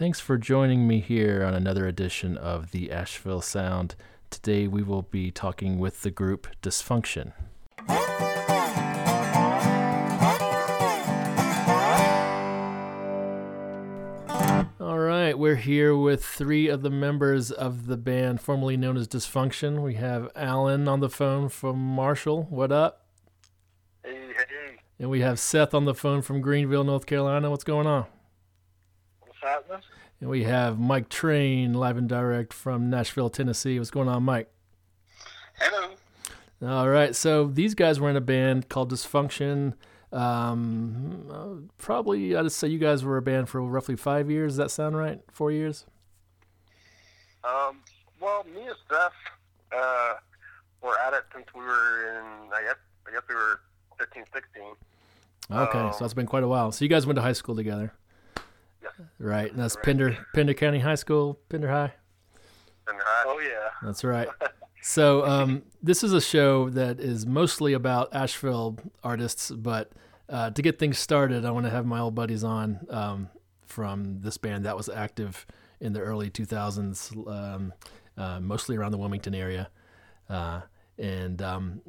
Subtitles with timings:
[0.00, 3.96] Thanks for joining me here on another edition of the Asheville Sound.
[4.30, 7.34] Today we will be talking with the group Dysfunktion.
[14.80, 19.06] All right, we're here with three of the members of the band formerly known as
[19.06, 19.82] Dysfunktion.
[19.82, 22.44] We have Allen on the phone from Marshall.
[22.44, 23.04] What up?
[24.02, 27.50] Hey, hey, And we have Seth on the phone from Greenville, North Carolina.
[27.50, 28.06] What's going on?
[29.42, 29.80] Happening?
[30.20, 33.78] And we have Mike Train live and direct from Nashville, Tennessee.
[33.78, 34.50] What's going on, Mike?
[35.58, 35.94] Hello.
[36.62, 39.74] All right, so these guys were in a band called Dysfunktion.
[40.12, 44.52] Um, probably, I'd say you guys were a band for roughly five years.
[44.52, 45.20] Does that sound right?
[45.32, 45.86] Four years?
[47.44, 47.78] Um,
[48.20, 49.12] well, me and Steph,
[49.74, 50.14] uh,
[50.82, 52.76] were at it since we were in, I guess,
[53.08, 53.60] I guess we were
[53.98, 54.62] 15, 16.
[55.52, 56.72] Okay, Um, so that's been quite a while.
[56.72, 57.92] So you guys went to high school together,
[58.82, 58.92] Yes.
[59.18, 59.50] right?
[59.50, 59.84] And that's Correct.
[59.84, 61.92] Pender, Pender County High School, Pender High.
[62.88, 63.68] And I, oh, yeah.
[63.82, 64.28] That's right.
[64.82, 69.92] So um, this is a show that is mostly about Asheville artists, but
[70.28, 73.28] uh, to get things started, I want to have my old buddies on um,
[73.66, 75.46] from this band that was active
[75.80, 77.72] in the early 2000s, um,
[78.16, 79.70] uh, mostly around the Wilmington area,
[80.28, 80.62] uh,
[80.98, 81.82] and um,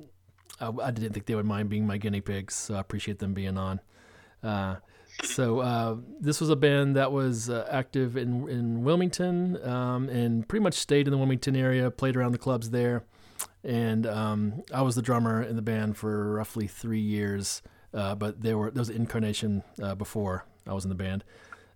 [0.60, 3.34] I, I didn't think they would mind being my guinea pigs, so I appreciate them
[3.34, 3.80] being on.
[5.24, 10.48] So uh, this was a band that was uh, active in in Wilmington um, and
[10.48, 13.04] pretty much stayed in the Wilmington area, played around the clubs there,
[13.64, 17.62] and um, I was the drummer in the band for roughly three years.
[17.94, 21.24] Uh, but there were there was incarnation uh, before I was in the band.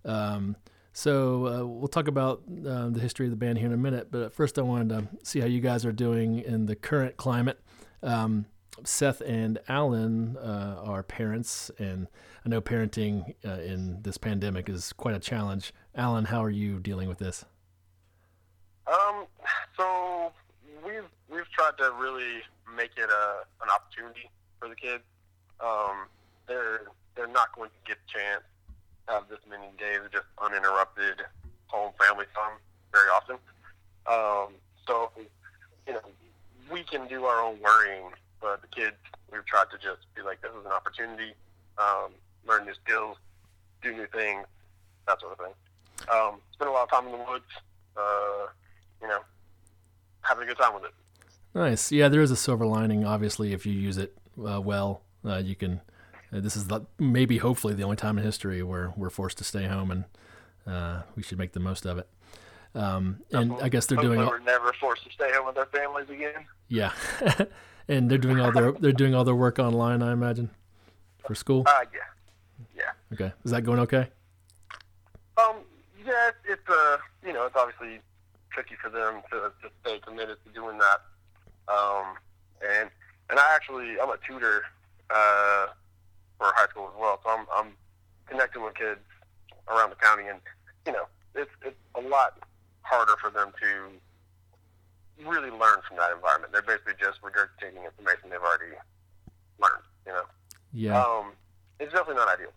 [0.04, 0.56] Um,
[0.92, 4.10] so uh, we'll talk about uh, the history of the band here in a minute.
[4.10, 7.60] But first, I wanted to see how you guys are doing in the current climate.
[8.02, 8.46] Um,
[8.84, 12.08] Seth and Allen uh, are parents, and
[12.44, 15.72] I know parenting uh, in this pandemic is quite a challenge.
[15.94, 17.44] Allen, how are you dealing with this?
[18.86, 19.26] Um,
[19.76, 20.32] so
[20.84, 22.42] we've, we've tried to really
[22.76, 25.02] make it a, an opportunity for the kids.
[25.60, 26.06] Um,
[26.46, 26.82] they're,
[27.16, 28.42] they're not going to get a chance
[29.06, 31.22] to have this many days of just uninterrupted
[31.66, 32.58] home family time
[32.92, 33.36] very often.
[34.06, 34.54] Um,
[34.86, 35.10] so,
[35.86, 36.00] you know,
[36.70, 38.10] we can do our own worrying,
[38.40, 38.96] but the kids,
[39.32, 41.34] we've tried to just be like, this is an opportunity,
[41.78, 42.12] um,
[42.46, 43.16] learn new skills,
[43.82, 44.46] do new things,
[45.06, 45.54] that sort of thing.
[46.12, 47.44] Um, spend a lot of time in the woods,
[47.96, 48.46] uh,
[49.00, 49.20] you know,
[50.22, 50.92] having a good time with it.
[51.54, 51.90] Nice.
[51.90, 53.04] Yeah, there is a silver lining.
[53.04, 55.80] Obviously, if you use it uh, well, uh, you can.
[56.32, 59.44] Uh, this is the, maybe, hopefully, the only time in history where we're forced to
[59.44, 60.04] stay home, and
[60.66, 62.08] uh, we should make the most of it.
[62.74, 64.18] Um, and I guess they're doing.
[64.18, 66.44] We're never forced to stay home with our families again.
[66.68, 66.92] yeah,
[67.88, 70.02] and they're doing all their they're doing all their work online.
[70.02, 70.50] I imagine
[71.26, 71.64] for school.
[71.66, 71.98] Uh, yeah,
[72.76, 73.12] yeah.
[73.12, 74.08] Okay, is that going okay?
[75.38, 75.56] Um,
[76.04, 78.00] yeah, it's, it's uh, you know, it's obviously
[78.50, 81.02] tricky for them to, to stay committed to doing that.
[81.68, 82.16] Um,
[82.62, 82.90] and
[83.30, 84.62] and I actually I'm a tutor
[85.10, 85.66] uh,
[86.38, 87.72] for high school as well, so I'm I'm
[88.26, 89.00] connecting with kids
[89.68, 90.40] around the county, and
[90.86, 92.38] you know, it's it's a lot
[92.82, 93.90] harder for them to
[95.24, 96.52] really learn from that environment.
[96.52, 98.74] They're basically just regurgitating information they've already
[99.58, 99.82] learned.
[100.06, 100.22] You know,
[100.72, 101.02] Yeah.
[101.02, 101.32] um,
[101.80, 102.52] it's definitely not ideal.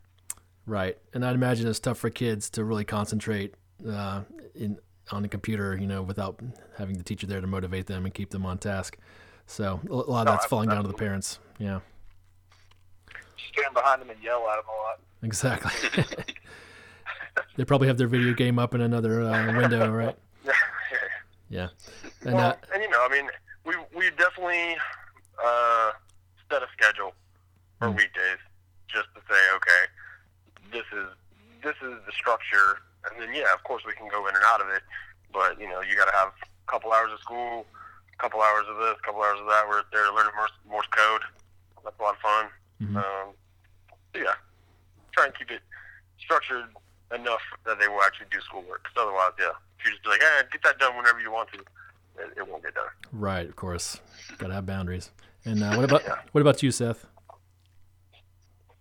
[0.66, 3.56] Right, and I'd imagine it's tough for kids to really concentrate
[3.90, 4.22] uh,
[4.56, 4.78] in
[5.12, 6.40] on the computer, you know, without
[6.78, 8.96] having the teacher there to motivate them and keep them on task.
[9.48, 11.40] So a lot of No, that's falling down to the parents.
[11.58, 11.80] Yeah,
[13.52, 15.00] Stand behind them and yell at them a lot.
[15.24, 16.06] exactly.
[17.58, 20.16] they probably have their video game up in another uh, window, right?
[21.50, 21.70] Yeah,
[22.26, 23.28] and well, uh, and you know, I mean,
[23.66, 24.78] we we definitely
[25.44, 25.92] uh,
[26.52, 27.14] set a schedule
[27.80, 27.98] for Mm.
[27.98, 28.38] weekdays
[28.88, 29.84] just to say, okay,
[30.72, 31.08] this is
[31.64, 32.78] this is the structure,
[33.10, 34.84] and then yeah, of course we can go in and out of it,
[35.34, 37.66] but you know, you got to have a couple hours of school,
[38.14, 39.68] a couple hours of this, a couple hours of that.
[39.68, 41.22] We're there learning Morse, Morse code.
[41.84, 42.50] That's a lot of fun.
[42.82, 42.96] Mhm.
[42.98, 43.34] Um,
[44.14, 44.36] yeah,
[45.14, 45.62] try and keep it
[46.20, 46.66] structured
[47.16, 48.84] enough that they will actually do schoolwork.
[48.84, 49.54] Because otherwise, yeah,
[49.86, 52.64] you just be like, eh, get that done whenever you want to, it, it won't
[52.64, 52.86] get done.
[53.12, 54.00] right, of course,
[54.38, 55.12] gotta have boundaries.
[55.46, 56.16] And uh, what about Yeah.
[56.32, 57.06] what about you, Seth?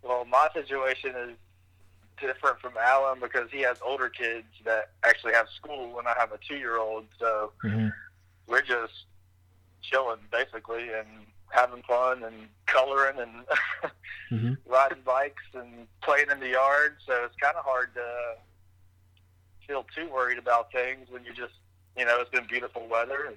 [0.03, 1.37] Well, my situation is
[2.21, 6.33] different from Allen because he has older kids that actually have school, and I have
[6.33, 7.05] a two-year-old.
[7.19, 7.89] So hmm
[8.47, 8.95] we're just
[9.83, 11.07] chilling basically and
[11.51, 13.45] having fun and coloring and
[14.31, 16.97] hmm riding bikes and playing in the yard.
[17.07, 18.01] So it's kind of hard to
[19.69, 21.53] feel too worried about things when you just,
[21.97, 23.37] you know, it's been beautiful weather and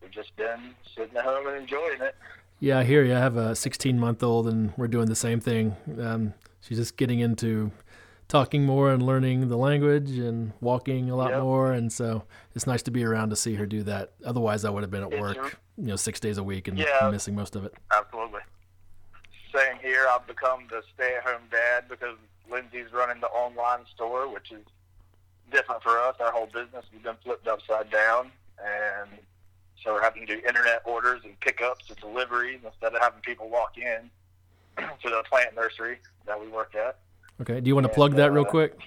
[0.00, 2.14] we've just been sitting at home and enjoying it.
[2.60, 3.14] Yeah, I hear you.
[3.14, 5.76] I have a 16 month old, and we're doing the same thing.
[6.00, 7.72] Um, she's just getting into
[8.28, 11.42] talking more and learning the language and walking a lot Yep.
[11.42, 11.72] more.
[11.72, 12.22] And so
[12.54, 14.12] it's nice to be around to see her do that.
[14.24, 17.08] Otherwise, I would have been at work, you know, six days a week and Yeah.
[17.10, 17.74] missing most of it.
[17.92, 18.40] Absolutely.
[19.54, 20.06] Same here.
[20.08, 22.16] I've become the stay-at-home dad because
[22.48, 24.64] Lindsay's running the online store, which is
[25.50, 26.16] different for us.
[26.20, 29.10] Our whole business has been flipped upside down, and
[29.82, 33.48] so we're having to do internet orders and pickups and deliveries instead of having people
[33.48, 34.10] walk in
[34.76, 36.98] to the plant nursery that we work at.
[37.40, 37.60] Okay.
[37.60, 38.78] Do you want to And, plug that real uh, quick?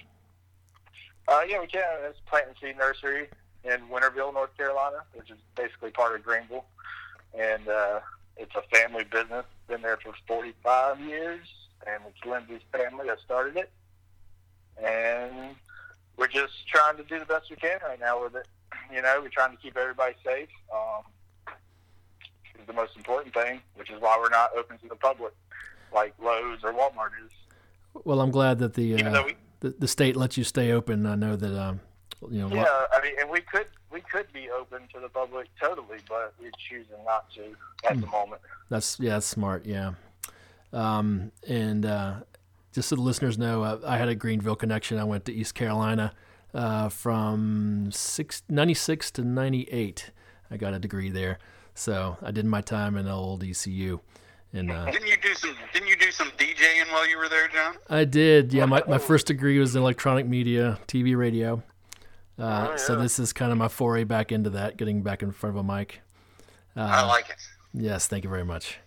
[1.26, 1.82] Uh, yeah, we can.
[2.02, 3.28] It's Plant and Seed Nursery
[3.64, 6.66] in Winterville, North Carolina, which is basically part of Greenville.
[7.36, 8.00] And uh,
[8.36, 9.44] it's a family business.
[9.66, 11.46] Been there for 45 years,
[11.86, 13.70] and it's Lindsay's family that started it.
[14.84, 15.56] And
[16.16, 18.46] we're just trying to do the best we can right now with it.
[18.92, 20.48] You know, we're trying to keep everybody safe.
[20.72, 21.04] Um,
[22.64, 25.32] is the most important thing, which is why we're not open to the public
[25.92, 27.32] like Lowe's or Walmart is.
[28.04, 31.06] Well, I'm glad that the, uh, we, the the state lets you stay open.
[31.06, 31.80] I know that um,
[32.30, 32.54] you know.
[32.54, 36.34] Yeah, I mean, and we could we could be open to the public totally, but
[36.40, 37.54] we're choosing not to
[37.88, 38.42] at the moment.
[38.68, 39.64] That's yeah, that's smart.
[39.64, 39.92] Yeah,
[40.72, 42.14] um, and uh,
[42.74, 44.98] just so the listeners know, uh, I had a Greenville connection.
[44.98, 46.12] I went to East Carolina
[46.52, 50.10] uh, from six, 96 to ninety eight.
[50.50, 51.38] I got a degree there,
[51.74, 54.00] so I did my time in old ECU,
[54.52, 55.56] and uh, Didn't you do some?
[55.72, 57.76] Didn't you do some DJing while you were there, John?
[57.88, 58.52] I did.
[58.52, 61.62] Yeah, my, my first degree was in electronic media, TV, radio.
[62.38, 65.30] Uh, Oh, So this is kind of my foray back into that, getting back in
[65.32, 66.00] front of a mic.
[66.76, 67.36] Uh, I like it.
[67.72, 68.78] Yes, thank you very much.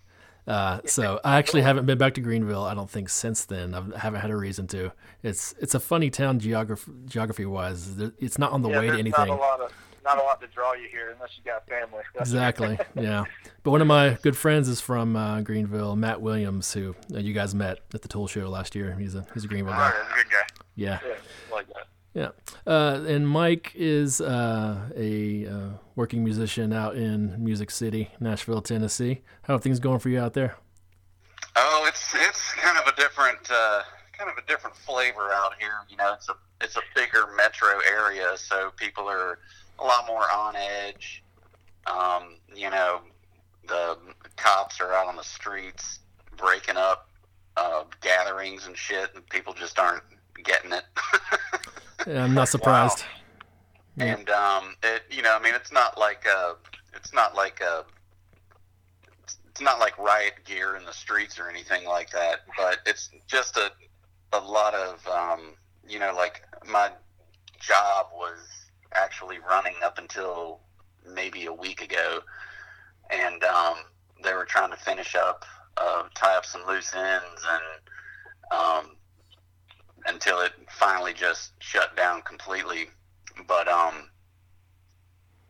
[0.48, 2.64] Uh, so I actually haven't been back to Greenville.
[2.64, 3.74] I don't think since then.
[3.74, 4.92] I've- I haven't had a reason to.
[5.24, 8.00] It's it's a funny town geography geography wise.
[8.20, 9.12] It's not on the yeah, way to anything.
[9.12, 9.72] not a lot of
[10.06, 12.04] not a lot to draw you here unless you got family.
[12.20, 12.80] Exactly.
[12.96, 13.26] Yeah.
[13.64, 17.34] But one of my good friends is from uh, Greenville, Matt Williams, who uh, you
[17.34, 18.96] guys met at the Tool Show last year.
[18.98, 19.90] He's a he's a Greenville guy.
[19.90, 20.64] a good guy.
[20.76, 21.00] Yeah.
[21.06, 21.16] Yeah,
[21.52, 21.88] like that.
[22.18, 22.30] Yeah.
[22.66, 29.22] Uh, and Mike is uh, a uh, working musician out in Music City, Nashville, Tennessee.
[29.44, 30.56] How are things going for you out there?
[31.56, 33.84] Oh, it's it's kind of a different uh,
[34.14, 35.86] kind of a different flavor out here.
[35.90, 39.38] You know, it's a it's a bigger metro area, so people are
[39.78, 41.24] a lot more on edge.
[41.86, 43.02] Um, you know,
[43.68, 43.96] the
[44.38, 46.00] cops are out on the streets
[46.36, 47.12] breaking up
[47.58, 50.02] uh, gatherings and shit, and people just aren't
[50.44, 50.86] getting it.
[52.08, 53.04] Yeah, I'm not surprised.
[53.98, 54.16] Yeah.
[54.16, 56.56] and um, it you know, I mean, it's not like a,
[56.96, 57.84] it's not like a,
[59.50, 63.58] it's not like riot gear in the streets or anything like that, but it's just
[63.58, 63.72] a,
[64.32, 65.56] a lot of, um,
[65.88, 66.92] you know, like my
[67.60, 68.38] job was
[68.94, 70.62] actually running up until
[71.14, 72.20] maybe a week ago,
[73.10, 73.76] and um,
[74.24, 75.44] they were trying to finish up,
[75.76, 78.97] uh, tie up some loose ends, and um,
[80.08, 82.88] until it finally just shut down completely.
[83.48, 84.10] But um,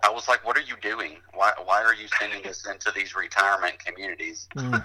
[0.03, 1.17] I was like, "What are you doing?
[1.33, 4.83] Why why are you sending us into these retirement communities?" Mm.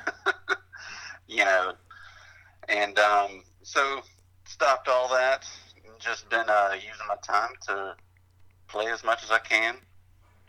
[1.26, 1.72] you know,
[2.68, 4.00] and um, so
[4.46, 5.46] stopped all that.
[5.98, 7.94] Just been uh, using my time to
[8.68, 9.76] play as much as I can,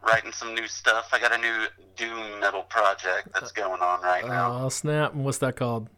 [0.06, 1.10] writing some new stuff.
[1.12, 4.64] I got a new doom metal project that's going on right now.
[4.64, 5.14] Oh snap!
[5.14, 5.90] What's that called?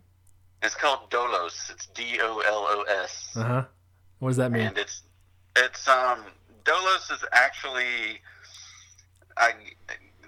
[0.66, 1.70] It's called Dolos.
[1.72, 3.32] It's D O L O S.
[3.36, 3.66] Uh huh.
[4.20, 4.68] What does that mean?
[4.68, 5.04] and it's
[5.56, 6.20] it's um
[6.64, 8.22] Dolos is actually
[9.38, 9.54] I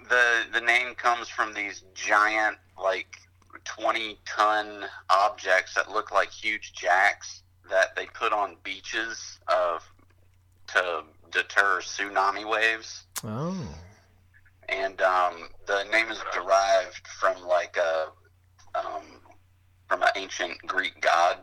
[0.08, 3.08] the the name comes from these giant like
[3.64, 9.82] 20 ton objects that look like huge jacks that they put on beaches of
[10.68, 13.56] to deter tsunami waves Oh.
[14.68, 18.08] and um, the name is derived from like a
[18.78, 19.17] um,
[19.88, 21.38] from an ancient Greek god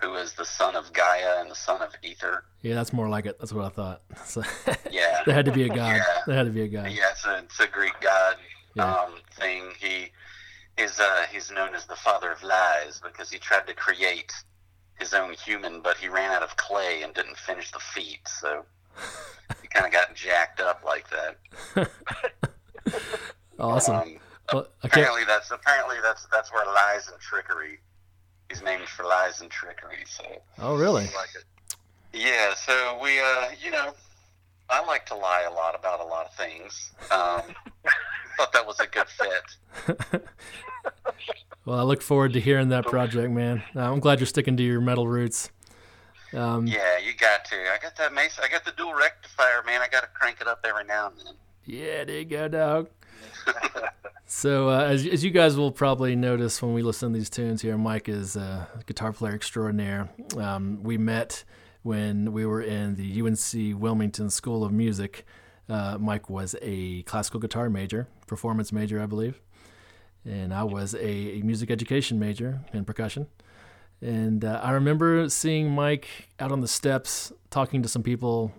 [0.00, 2.44] who is the son of Gaia and the son of Ether.
[2.60, 3.38] Yeah, that's more like it.
[3.38, 4.02] That's what I thought.
[4.26, 4.42] So
[4.90, 5.96] Yeah, there had to be a god.
[5.96, 6.02] Yeah.
[6.26, 6.90] There had to be a god.
[6.90, 8.36] yeah, it's a, it's a Greek god
[8.74, 8.92] Yeah.
[8.92, 9.70] um, thing.
[9.78, 10.10] He
[10.76, 14.32] is uh, he's known as the father of lies because he tried to create
[14.98, 18.64] his own human, but he ran out of clay and didn't finish the feat, so
[19.62, 21.90] he kind of got jacked up like that.
[23.58, 23.94] Awesome.
[23.96, 24.18] Um,
[24.52, 24.92] Well, can't.
[24.92, 27.80] apparently that's apparently that's that's where lies and trickery.
[28.48, 30.04] He's named for lies and trickery.
[30.06, 30.24] So
[30.58, 31.04] Oh, really?
[31.04, 31.30] Like
[32.12, 33.92] yeah, so we uh, you know,
[34.70, 36.92] I like to lie a lot about a lot of things.
[37.10, 37.42] Um,
[38.36, 40.22] thought that was a good fit.
[41.64, 43.60] Well, I look forward to hearing that project, man.
[43.74, 45.50] I'm glad you're sticking to your metal roots.
[46.32, 47.56] Um, Yeah, you got to.
[47.56, 48.38] I got that mace.
[48.40, 49.80] I got the dual rectifier, man.
[49.82, 51.34] I got to crank it up every now and then.
[51.64, 52.88] yeah, there you go, dog.
[54.28, 57.62] So uh, as as you guys will probably notice when we listen to these tunes
[57.62, 60.08] here, Mike is a guitar player extraordinaire.
[60.36, 61.44] Um, we met
[61.82, 65.24] when we were in the UNC Wilmington School of Music.
[65.68, 69.40] Uh, Mike was a classical guitar major, performance major, I believe,
[70.24, 73.28] and I was a, music education major in percussion.
[74.00, 78.52] And uh, I remember seeing Mike out on the steps talking to some people,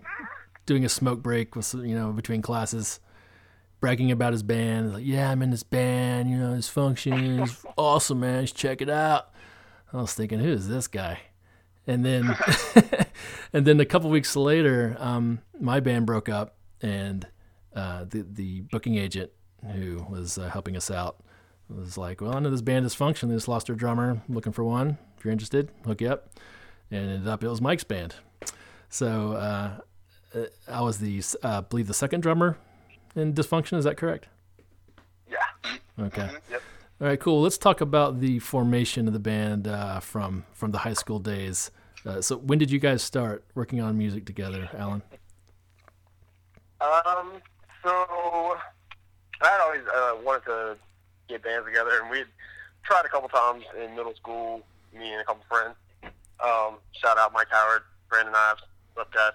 [0.64, 3.00] doing a smoke break with you know between classes
[3.80, 4.94] bragging about his band.
[4.94, 6.30] Like, yeah, I'm in this band.
[6.30, 8.46] You know, his function is awesome, man.
[8.46, 9.30] Check it out.
[9.92, 11.20] I was thinking, who is this guy?
[11.86, 12.36] And then,
[13.52, 17.26] and then a couple weeks later, um, my band broke up, and
[17.74, 19.30] uh, the the booking agent
[19.72, 21.22] who was uh, helping us out
[21.70, 23.30] was like, "Well, I know this band is functioning.
[23.30, 24.20] They just lost their drummer.
[24.28, 24.98] Looking for one.
[25.16, 26.28] If you're interested, hook you up."
[26.90, 28.16] And ended up it was Mike's band.
[28.90, 29.80] So uh,
[30.66, 32.58] I was the uh, I believe the second drummer
[33.14, 33.78] in Dysfunktion.
[33.78, 34.26] Is that correct?
[35.30, 35.36] Yeah.
[36.00, 36.22] Okay.
[36.22, 36.52] Mm-hmm.
[36.52, 36.62] Yep.
[37.00, 37.42] All right, cool.
[37.42, 41.70] Let's talk about the formation of the band uh, from from the high school days.
[42.04, 45.02] Uh, so, when did you guys start working on music together, Allen?
[46.80, 47.40] Um.
[47.82, 48.56] So
[49.40, 50.76] I always uh, wanted to
[51.28, 52.24] get bands together, and we
[52.84, 54.62] tried a couple times in middle school.
[54.92, 55.76] Me and a couple friends.
[56.42, 58.62] Um, shout out Mike Howard, Brandon Ives,
[58.96, 59.34] love that.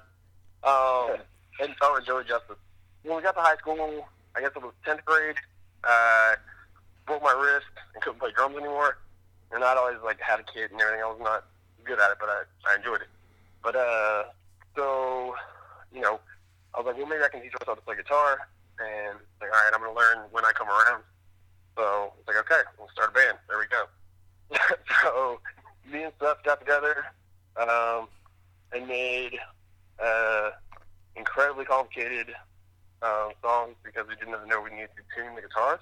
[0.68, 1.18] Um,
[1.60, 2.58] and so and Joey Justice
[3.04, 5.36] when we got to high school, I guess it was 10th grade,
[5.84, 6.36] uh,
[7.06, 8.98] broke my wrist and couldn't play drums anymore.
[9.52, 11.04] And I'd always like had a kid and everything.
[11.04, 11.46] I was not
[11.84, 13.10] good at it, but I, I enjoyed it.
[13.62, 14.24] But uh,
[14.76, 15.36] so
[15.94, 16.20] you know,
[16.74, 18.40] I was like, well, maybe I can teach myself to play guitar.
[18.80, 21.04] And like, all right, I'm gonna learn when I come around.
[21.78, 23.38] So it's like, okay, we'll start a band.
[23.48, 23.86] There we go.
[25.04, 25.40] so
[25.92, 27.06] me and Seth got together
[27.58, 28.08] um,
[28.72, 29.38] and made
[30.04, 30.52] uh,
[31.16, 32.34] incredibly complicated
[33.04, 35.80] um, songs because we didn't even know we needed to tune the guitars.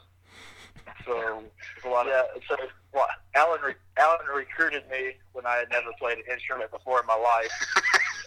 [1.06, 1.44] So
[1.86, 2.56] a lot yeah, of so
[2.94, 7.06] well, Allen re- Allen recruited me when I had never played an instrument before in
[7.06, 7.52] my life,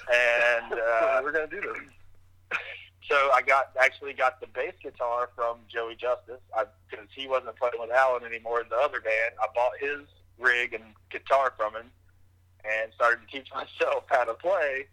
[0.13, 2.59] and uh, we're gonna do this.
[3.09, 6.41] So I got actually got the bass guitar from Joey Justice
[6.91, 9.35] because he wasn't playing with Allen anymore in the other band.
[9.43, 10.07] I bought his
[10.39, 11.91] rig and guitar from him
[12.65, 14.87] and started to teach myself how to play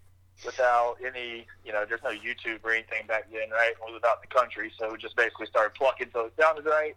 [0.45, 3.73] without any, you know, there's no YouTube or anything back then, right?
[3.85, 6.95] We was out the country, so we just basically started plucking so it sounded right,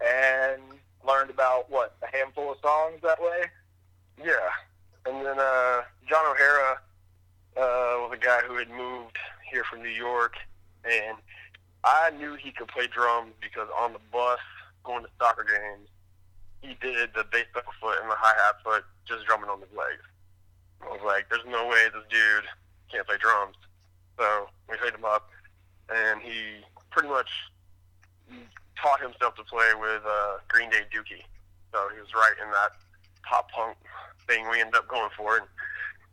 [0.00, 0.62] and
[1.06, 3.44] learned about what a handful of songs that way.
[4.22, 4.48] Yeah,
[5.06, 6.78] and then uh, John O'Hara
[7.56, 9.18] uh, was a guy who had moved
[9.50, 10.34] here from New York,
[10.84, 11.18] and
[11.84, 14.40] I knew he could play drums because on the bus
[14.84, 15.88] going to soccer games,
[16.62, 19.68] he did the bass pedal foot and the hi hat foot just drumming on his
[19.76, 20.02] legs.
[20.80, 22.44] I was like, "There's no way this dude
[22.94, 23.56] can't play drums.
[24.18, 25.28] So we hit him up,
[25.90, 27.28] and he pretty much
[28.80, 31.26] taught himself to play with uh, Green Day Dookie.
[31.72, 32.70] So he was right in that
[33.28, 33.76] pop punk
[34.28, 35.38] thing we ended up going for.
[35.38, 35.46] And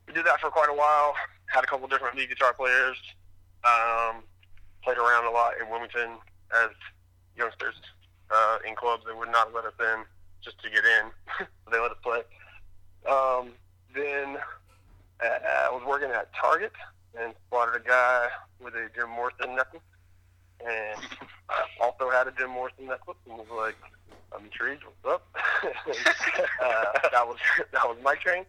[0.07, 1.13] we did that for quite a while.
[1.45, 2.97] Had a couple different lead guitar players.
[3.63, 4.23] Um,
[4.83, 6.17] played around a lot in Wilmington
[6.51, 6.71] as
[7.37, 7.75] youngsters
[8.31, 9.03] uh, in clubs.
[9.05, 10.05] They would not let us in
[10.43, 11.47] just to get in.
[11.71, 12.21] they let us play.
[13.07, 13.51] Um,
[13.93, 14.37] then
[15.21, 16.71] I was working at Target
[17.19, 18.27] and spotted a guy
[18.63, 19.81] with a Jim Morrison necklace,
[20.65, 20.99] and
[21.49, 23.75] I also had a Jim Morrison necklace, and was like,
[24.33, 24.83] "I'm intrigued.
[24.83, 27.37] What's up?" uh, that was
[27.71, 28.45] that was my train,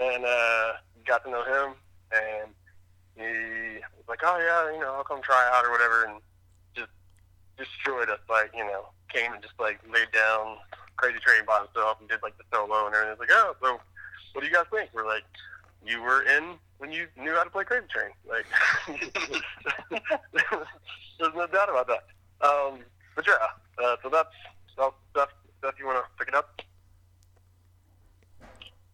[0.00, 0.72] and uh,
[1.04, 1.74] got to know him,
[2.12, 2.50] and
[3.16, 6.20] he was like, "Oh yeah, you know, I'll come try out or whatever," and
[6.74, 6.90] just
[7.56, 8.20] destroyed us.
[8.28, 10.56] Like, you know, came and just like laid down
[10.96, 13.12] Crazy Train by himself and did like the solo and everything.
[13.12, 13.80] It's like, oh, so
[14.32, 14.90] what do you guys think?
[14.92, 15.24] We're like,
[15.86, 18.10] you were in when you knew how to play Crazy Train.
[18.28, 18.46] Like,
[21.18, 22.04] there's no doubt about that.
[22.46, 22.80] Um,
[23.14, 24.28] but yeah, uh, so that's
[24.72, 24.94] stuff.
[25.10, 25.30] Stuff.
[25.58, 26.60] Stuff you want to pick it up?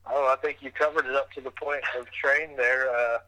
[0.06, 2.88] Oh, I think you covered it up to the point of train there.
[2.88, 3.18] Uh,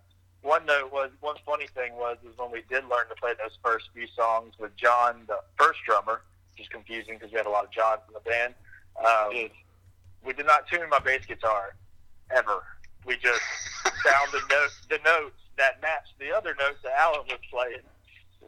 [0.42, 3.58] one note was one funny thing was is when we did learn to play those
[3.64, 6.20] first few songs with John, the first drummer,
[6.52, 8.54] which is confusing because we had a lot of Johns in the band.
[9.04, 9.50] Um,
[10.24, 11.74] we did not tune my bass guitar
[12.30, 12.62] ever
[13.06, 13.40] we just
[14.02, 17.84] found the notes, the notes that matched the other notes that Allen was playing.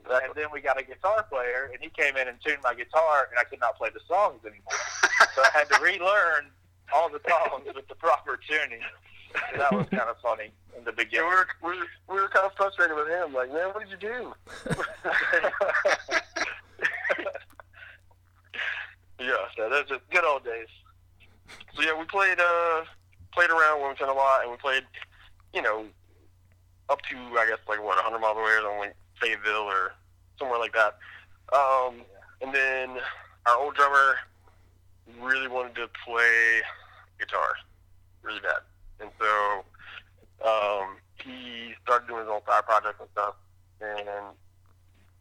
[0.08, 3.28] And then we got a guitar player, and he came in and tuned my guitar,
[3.30, 4.72] and I could not play the songs anymore.
[5.34, 6.46] so I had to relearn
[6.92, 8.80] all the songs with the proper tuning.
[9.52, 11.26] So that was kind of funny in the beginning.
[11.26, 13.34] Yeah, we, were, we, were, we were kind of frustrated with him.
[13.34, 14.34] Like, man, what did you do?
[19.18, 20.68] yeah, so those are good old days.
[21.74, 22.38] So yeah, we played.
[22.38, 22.84] uh
[23.36, 24.84] played around Wilmington a lot, and we played,
[25.52, 25.84] you know,
[26.88, 29.92] up to I guess like what 100 miles away, or like Fayetteville or
[30.38, 30.96] somewhere like that.
[31.52, 32.00] Um,
[32.40, 32.96] and then
[33.46, 34.16] our old drummer
[35.20, 36.62] really wanted to play
[37.20, 37.52] guitar
[38.22, 38.64] really bad,
[39.00, 39.64] and so
[40.44, 43.34] um, he started doing his own side projects and stuff,
[43.80, 44.08] and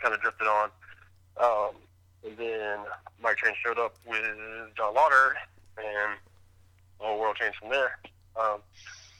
[0.01, 0.69] kind of drifted on.
[1.41, 1.75] Um,
[2.25, 2.79] and then
[3.21, 4.23] Mike Train showed up with
[4.75, 5.35] John Lauder,
[5.77, 6.17] and
[6.99, 7.99] the whole world changed from there.
[8.39, 8.59] Um,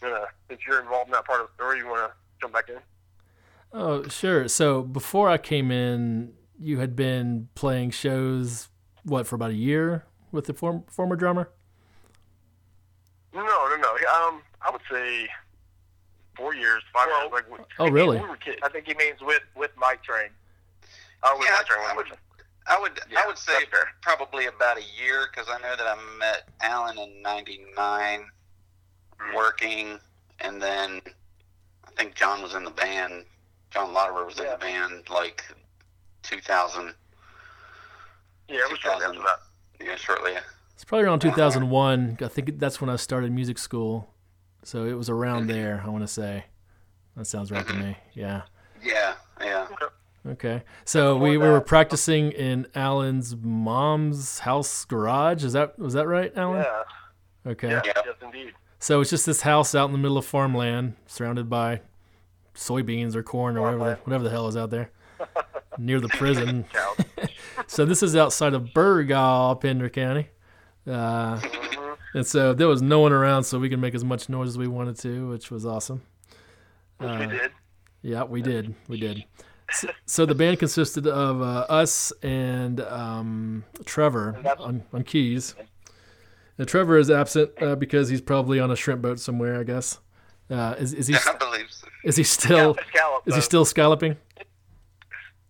[0.02, 2.70] gonna, since you're involved in that part of the story, you want to jump back
[2.70, 2.78] in?
[3.74, 4.48] Oh, sure.
[4.48, 8.70] So before I came in, you had been playing shows,
[9.04, 11.50] what, for about a year with the form, former drummer?
[13.34, 13.90] No, no, no.
[14.14, 15.28] Um, I would say
[16.38, 17.44] four years, five Well, years.
[17.52, 18.20] Like, Oh, really?
[18.20, 18.58] we were kids.
[18.64, 20.30] I think he means with with Mike Train.
[21.24, 22.18] Oh, with Yeah, Mike Train,
[22.68, 23.88] I would, I would, Yeah, I would say fair.
[24.02, 28.30] probably about a year because I know that I met Allen in '99,
[29.20, 29.36] Mhm.
[29.36, 30.00] working,
[30.40, 31.02] and then
[31.86, 33.26] I think John was in the band.
[33.72, 35.44] John Lauderer was in the band like
[36.24, 36.96] 2000.
[38.48, 39.24] Yeah, it was shortly 2000.
[39.24, 39.40] that.
[39.80, 40.38] Yeah, shortly.
[40.74, 42.18] It's probably around 2001.
[42.22, 44.14] I think that's when I started music school.
[44.64, 46.46] So it was around there, I want to say.
[47.16, 47.98] That sounds right to me.
[48.14, 48.42] Yeah.
[48.82, 49.68] Yeah, yeah.
[49.72, 49.86] Okay.
[50.86, 55.44] So we, we were practicing in Allen's mom's house garage.
[55.44, 56.64] Is that was that right, Allen?
[56.66, 57.52] Yeah.
[57.52, 57.70] Okay.
[57.70, 57.92] Yeah, Yeah.
[58.06, 58.54] yes, indeed.
[58.80, 61.82] So it's just this house out in the middle of farmland, surrounded by
[62.56, 64.90] soybeans or corn or whatever the, whatever the hell is out there,
[65.78, 66.66] near the prison.
[67.68, 70.30] So this is outside of Burgaw, Pender County,
[70.86, 71.98] uh, Mhm.
[72.14, 74.58] and so there was no one around, so we could make as much noise as
[74.58, 76.02] we wanted to, which was awesome.
[76.98, 77.52] Which Uh, we did.
[78.04, 78.76] Yeah, we did.
[78.88, 79.24] We did.
[79.72, 85.56] So, so the band consisted of uh, us and um, Trevor on, on keys.
[86.58, 89.60] And Trevor is absent uh, because he's probably on a shrimp boat somewhere.
[89.60, 90.00] I guess.
[90.50, 91.88] Uh, is is he I believe so.
[92.04, 93.24] is he still scallop.
[93.26, 94.16] is he still scalloping?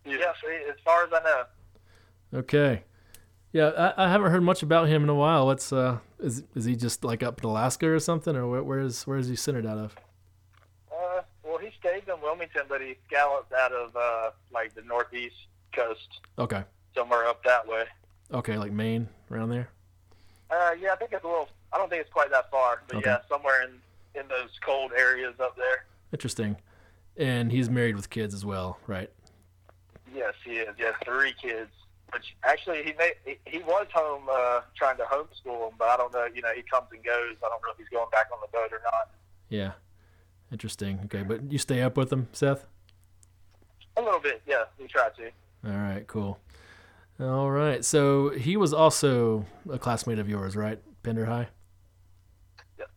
[0.05, 0.17] Yeah,
[0.69, 2.39] as far as I know.
[2.39, 2.84] Okay.
[3.51, 5.45] Yeah, I, I haven't heard much about him in a while.
[5.48, 8.79] What's uh is is he just like up in Alaska or something, or where, where
[8.79, 9.95] is where is he centered out of?
[11.55, 15.35] Well, he stayed in Wilmington, but he scalloped out of uh, like the northeast
[15.74, 16.61] coast, Okay.
[16.94, 17.85] somewhere up that way.
[18.33, 19.70] Okay, like Maine around there.
[20.51, 21.48] Uh, yeah, I think it's a little.
[21.72, 23.09] I don't think it's quite that far, but Okay.
[23.09, 23.70] yeah, somewhere in
[24.20, 25.85] in those cold areas up there.
[26.11, 26.57] Interesting.
[27.15, 29.09] And he's married with kids as well, right?
[30.13, 30.75] Yes, he is.
[30.75, 31.72] He has three kids.
[32.11, 32.94] Which actually, he
[33.25, 36.25] he, he was home uh, trying to homeschool them, but I don't know.
[36.25, 37.37] You know, he comes and goes.
[37.41, 39.11] I don't know if he's going back on the boat or not.
[39.48, 39.72] Yeah.
[40.55, 41.01] Interesting.
[41.03, 42.65] Okay, but you stay up with them, Seth?
[43.98, 44.63] A little bit, yeah.
[44.79, 45.25] We try to.
[45.70, 46.39] All right, cool.
[47.20, 47.83] All right.
[47.83, 50.79] So he was also a classmate of yours, right?
[51.03, 51.50] Pender High?
[52.79, 52.89] Yep.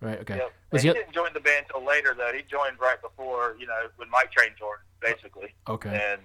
[0.00, 0.38] Right, okay.
[0.38, 0.52] Yep.
[0.72, 2.32] Was he he didn't join the band till later, though.
[2.34, 5.90] He joined right before, you know, when Mike Train joined, basically, okay.
[5.90, 6.20] and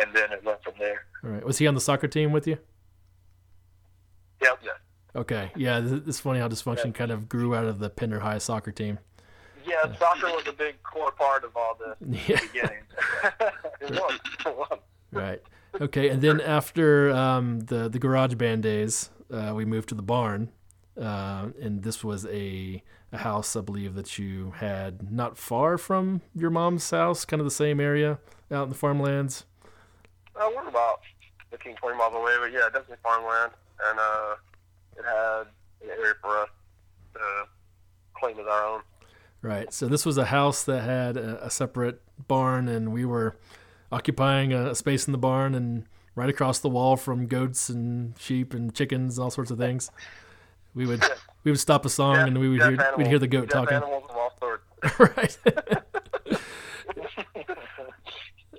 [0.00, 1.06] and then it went from there.
[1.24, 1.44] All right.
[1.44, 2.58] Was he on the soccer team with you?
[4.40, 4.60] Yep.
[4.62, 4.70] Yeah.
[5.16, 5.50] Okay.
[5.56, 8.98] Yeah, it's funny how Dysfunktion kind of grew out of the Pender High soccer team.
[9.66, 11.96] Yeah, soccer was a big core part of all this
[12.28, 12.40] Yeah.
[12.40, 12.82] beginning.
[13.80, 14.18] It was.
[14.46, 14.78] It was.
[15.12, 15.42] Right.
[15.80, 16.08] Okay.
[16.10, 20.50] And then after um, the the garage band days, uh, we moved to the barn,
[21.00, 26.20] uh, and this was a a house I believe that you had not far from
[26.34, 28.18] your mom's house, kind of the same area
[28.52, 29.44] out in the farmlands.
[30.36, 31.00] Uh, we're about
[31.50, 33.52] 15, 20 miles away, but yeah, definitely farmland.
[33.84, 34.34] And uh,
[35.00, 35.46] it had
[35.82, 36.48] an area for us
[37.14, 37.20] to
[38.14, 38.82] claim as our own.
[39.42, 39.72] Right.
[39.72, 43.36] So this was a house that had a, a separate barn, and we were
[43.90, 48.18] occupying a, a space in the barn and right across the wall from goats and
[48.18, 49.90] sheep and chickens, all sorts of things.
[50.74, 51.02] We would
[51.42, 53.76] we would stop a song Deaf- and we would hear we'd hear the goat talking.
[53.76, 54.62] animals of all sorts.
[54.98, 55.38] right.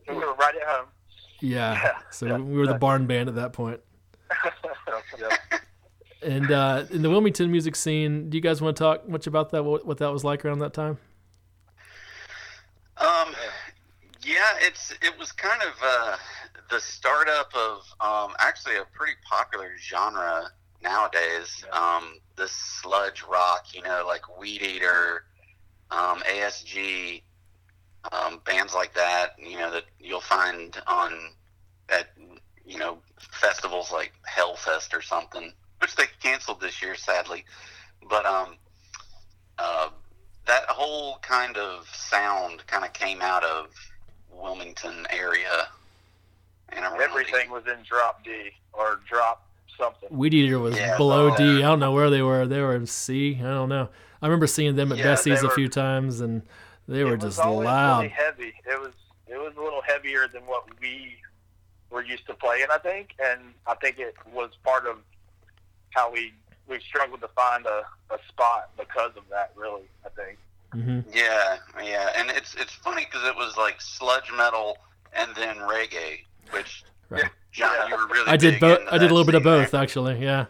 [0.08, 0.88] we were right at home.
[1.40, 1.74] yeah.
[1.74, 3.80] Yeah, So yeah, we were the barn band at that point.
[5.20, 5.38] yeah.
[6.22, 9.50] And uh, in the Wilmington music scene, do you guys want to talk much about
[9.52, 9.64] that?
[9.64, 10.98] What, what that was like around that time?
[12.98, 13.34] Um,
[14.24, 16.18] yeah, it's it was kind of uh,
[16.70, 20.52] the startup of um, actually a pretty popular genre
[20.84, 21.66] nowadays.
[21.72, 25.20] Um, this sludge rock, you know, like Weedeater,
[25.90, 27.24] um, ASG,
[28.12, 29.36] um, bands like that.
[29.40, 31.32] You know that you'll find on
[31.90, 32.10] at
[32.66, 37.44] you know festivals like Hellfest or something, which they canceled this year, sadly.
[38.10, 38.56] But um,
[39.58, 39.90] uh,
[40.48, 43.68] that whole kind of sound kind of came out of
[44.32, 45.68] Wilmington area.
[46.70, 49.46] And Everything was in drop D or drop
[49.78, 50.10] something.
[50.10, 51.58] Weedeater was Yeah, below so- D.
[51.58, 52.48] I don't know where they were.
[52.48, 53.38] They were in C.
[53.40, 53.90] I don't know.
[54.22, 56.44] I remember seeing them at Yeah, Bessie's they a few times, and
[56.88, 57.98] they were just always loud.
[58.04, 58.54] Really heavy.
[58.66, 58.94] It was
[59.28, 61.16] it was a little heavier than what we
[61.90, 62.68] we're used to playing.
[62.72, 64.98] I think, and I think it was part of
[65.92, 66.34] how we
[66.68, 69.52] we struggled to find a, a spot because of that.
[69.56, 70.38] Really, I think.
[70.74, 74.78] hmm Yeah, yeah, and it's it's funny because it was like sludge metal
[75.14, 76.20] and then reggae,
[76.52, 77.26] which Right.
[77.52, 77.88] John, Yeah.
[77.90, 78.28] you were really.
[78.30, 78.80] I did both.
[78.90, 79.84] I did a little bit of both right?
[79.84, 80.24] actually.
[80.24, 80.46] Yeah.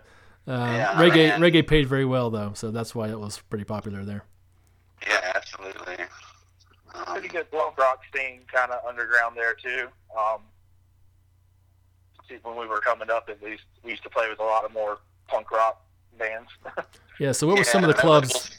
[0.47, 1.41] Uh, Yeah, reggae man.
[1.41, 4.23] reggae paid very well though, so that's why it was pretty popular there.
[5.07, 6.05] Yeah, absolutely.
[6.93, 9.87] Um, Pretty good punk rock scene, kind of underground there too.
[10.15, 10.41] Um,
[12.29, 14.63] see, when we were coming up, at least we used to play with a lot
[14.65, 15.83] of more punk rock
[16.17, 16.49] bands.
[17.19, 17.33] Yeah.
[17.33, 18.49] So what were yeah, some of the clubs?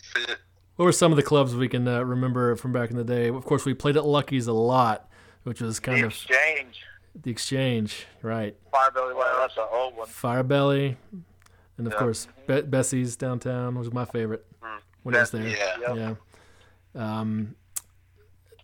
[0.77, 3.27] What were some of the clubs we can uh, remember from back in the day?
[3.29, 5.11] Of course, we played at Lucky's a lot,
[5.43, 6.03] which was kind of.
[6.03, 6.83] the of Exchange,
[7.25, 8.57] the exchange, right?
[8.71, 10.07] Firebelly, well, that's an old one.
[10.07, 10.97] Firebelly,
[11.77, 11.99] and of Yeah.
[11.99, 14.79] course Be- Bessie's downtown was my favorite Mm.
[15.03, 15.49] when I was there.
[15.49, 15.77] Yeah.
[15.95, 15.97] Yep.
[16.95, 17.21] Yeah.
[17.21, 17.57] Um,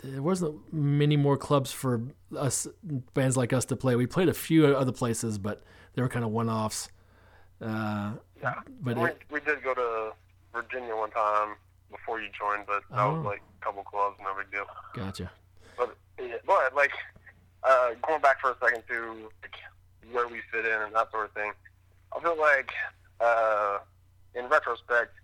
[0.05, 2.03] there wasn't many more clubs for
[2.37, 2.69] us
[3.15, 3.97] bands like us to play.
[3.97, 6.89] We played a few other places, but they were kind of one-offs.
[7.61, 8.55] Uh, Yeah.
[8.81, 10.13] but we, it, we did go to
[10.55, 11.57] Virginia one time
[11.91, 13.15] before you joined, but that Oh.
[13.17, 14.67] was like a couple clubs, no big deal.
[14.95, 15.31] gotcha.
[15.77, 16.93] But yeah, but like
[17.65, 19.57] uh, going back for a second to like,
[20.13, 21.53] where we fit in and that sort of thing,
[22.17, 22.71] I feel like
[23.21, 23.79] uh,
[24.35, 25.15] in retrospect,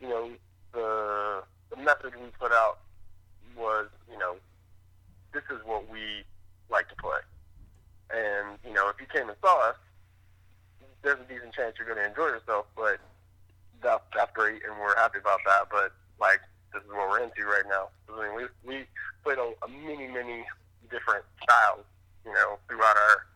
[0.00, 0.30] you know,
[0.72, 2.78] the the message we put out
[3.56, 4.36] was, you know,
[5.32, 6.22] this is what we
[6.70, 7.18] like to play,
[8.10, 9.76] and you know, if you came and saw us,
[11.04, 12.98] there's a decent chance you're going to enjoy yourself, but
[13.82, 15.68] that, that's great, and we're happy about that.
[15.70, 16.40] But like,
[16.72, 17.92] this is what we're into right now.
[18.08, 18.84] I mean, we we
[19.22, 20.44] played a, a many many
[20.90, 21.84] different styles,
[22.24, 23.26] you know, throughout our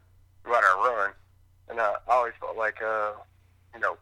[0.42, 1.12] throughout our run,
[1.68, 3.12] and uh, I always felt like, uh,
[3.74, 3.96] you know,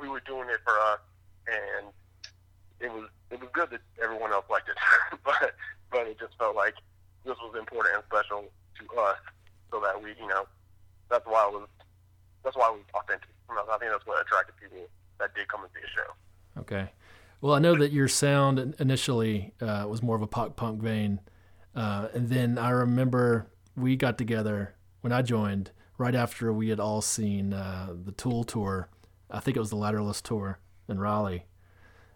[0.00, 1.00] we were doing it for us,
[1.46, 1.86] and
[2.80, 4.76] it was it was good that everyone else liked it,
[5.24, 5.54] but
[5.90, 6.74] but it just felt like
[7.24, 8.44] this was important and special
[8.78, 9.18] to us,
[9.70, 10.46] so that we, you know,
[11.08, 11.68] that's why it was
[12.46, 13.28] that's why was authentic.
[13.50, 16.60] You know, I think that's what attracted people that did come and see a show.
[16.60, 16.90] Okay.
[17.40, 21.20] Well, I know that your sound initially uh, was more of a pop punk vein,
[21.74, 26.80] uh, and then I remember we got together when I joined right after we had
[26.80, 28.88] all seen uh, the Tool tour.
[29.30, 31.44] I think it was the Lateralus tour in Raleigh,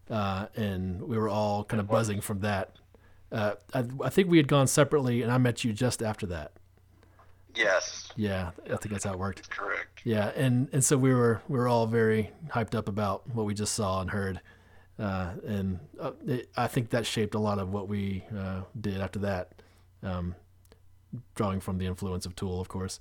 [0.09, 2.77] uh, and we were all kind of buzzing from that.
[3.33, 6.53] Uh, I, I think we had gone separately, and I met you just after that.
[7.55, 9.51] Yes, Yeah, I think that's how it worked.
[9.51, 9.90] correct.
[10.05, 13.55] Yeah, and and so we were we were all very hyped up about what we
[13.55, 14.41] just saw and heard,
[14.99, 19.01] uh, and uh, it, I think that shaped a lot of what we uh, did
[19.01, 19.53] after that,
[20.03, 20.35] um,
[21.35, 22.99] drawing from the influence of Tool, of course,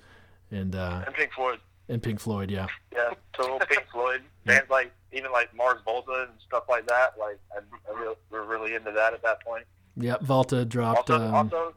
[0.52, 2.52] and uh, And Pink Floyd, and Pink Floyd.
[2.52, 7.14] Yeah, yeah, Total Pink Floyd, bands like even like Mars Volta and stuff like that.
[7.20, 7.60] Like, I,
[7.92, 9.66] I real, we're really into that at that point.
[9.96, 10.18] yeah.
[10.22, 11.10] Volta dropped.
[11.10, 11.74] Also, um, also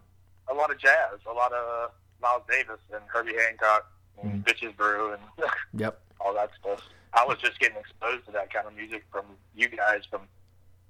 [0.50, 3.90] a lot of jazz, a lot of Miles Davis and Herbie Hancock,
[4.22, 5.22] and Bitches Brew, and
[5.80, 6.00] Yep.
[6.20, 6.80] all that stuff.
[7.14, 10.22] I was just getting exposed to that kind of music from you guys, from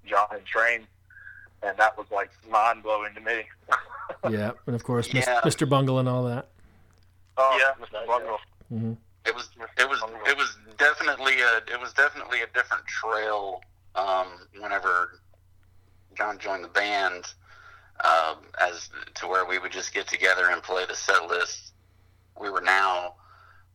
[0.05, 0.87] John and Train,
[1.61, 3.43] and that was like mind blowing to me.
[4.29, 5.41] Yeah, and of course, Yeah.
[5.41, 5.67] Mr.
[5.67, 6.47] Bungle and all that.
[7.37, 7.89] Oh, yeah, Mr.
[8.03, 8.07] Mr.
[8.07, 8.37] Bungle.
[8.69, 8.87] Bungle.
[8.87, 8.93] hmm
[9.25, 13.61] It was it was it was definitely a it was definitely a different trail.
[13.95, 14.27] Um,
[14.59, 15.19] whenever
[16.17, 17.25] John joined the band,
[18.03, 21.73] um, as to where we would just get together and play the set list.
[22.39, 23.15] We were now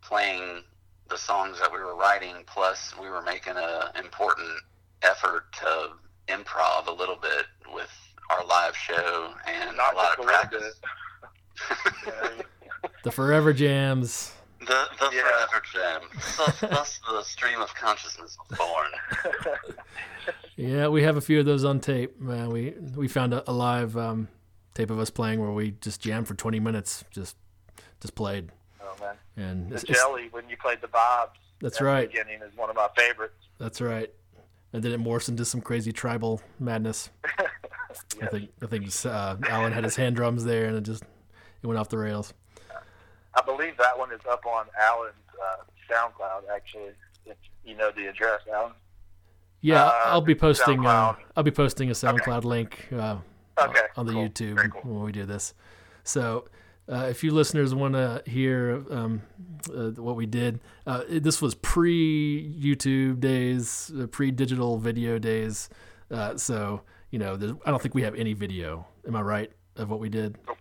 [0.02, 0.62] playing
[1.10, 4.48] the songs that we were writing, plus we were making an important
[5.02, 5.90] effort to
[6.28, 7.90] improv a little bit with
[8.30, 10.74] our live show and Not a lot of practice.
[12.06, 12.28] Yeah,
[13.04, 14.32] The Forever Jams.
[14.60, 14.66] The
[14.98, 15.22] the Yeah.
[15.22, 16.00] forever jam.
[16.36, 19.34] Thus, thus the stream of consciousness was born.
[20.56, 22.16] Yeah, we have a few of those on tape.
[22.28, 24.26] Uh, we we found a, a live um,
[24.74, 27.36] tape of us playing where we just jammed for 20 minutes, just
[28.00, 28.50] just played,
[29.00, 31.38] man, and the it's- it's- Jelly when you played the Bobs.
[31.60, 32.08] That's right.
[32.08, 33.46] beginning is one of my favorites.
[33.58, 34.12] That's right.
[34.72, 37.10] And then it morphs into some crazy tribal madness.
[38.22, 41.02] I think I think uh, Allen had his hand drums there, and it just
[41.62, 42.34] it went off the rails.
[43.34, 45.56] I believe that one is up on Allen's uh,
[45.90, 46.42] SoundCloud.
[46.54, 46.90] Actually,
[47.26, 48.72] if you know the address, Allen.
[49.60, 50.86] Yeah, Uh, I'll be posting.
[50.86, 53.16] Uh, I'll be posting a SoundCloud link uh,
[53.60, 54.28] Okay, on the cool.
[54.28, 54.94] YouTube cool.
[54.96, 55.54] when we do this.
[56.04, 56.44] So,
[56.90, 59.22] uh, if you listeners want to hear um,
[59.74, 65.18] uh, what we did, uh, it- this was pre YouTube days, uh, pre digital video
[65.18, 65.68] days.
[66.10, 68.86] Uh, so, you know, there's- I don't think we have any video.
[69.06, 70.38] Am I right of what we did?
[70.46, 70.56] Nope.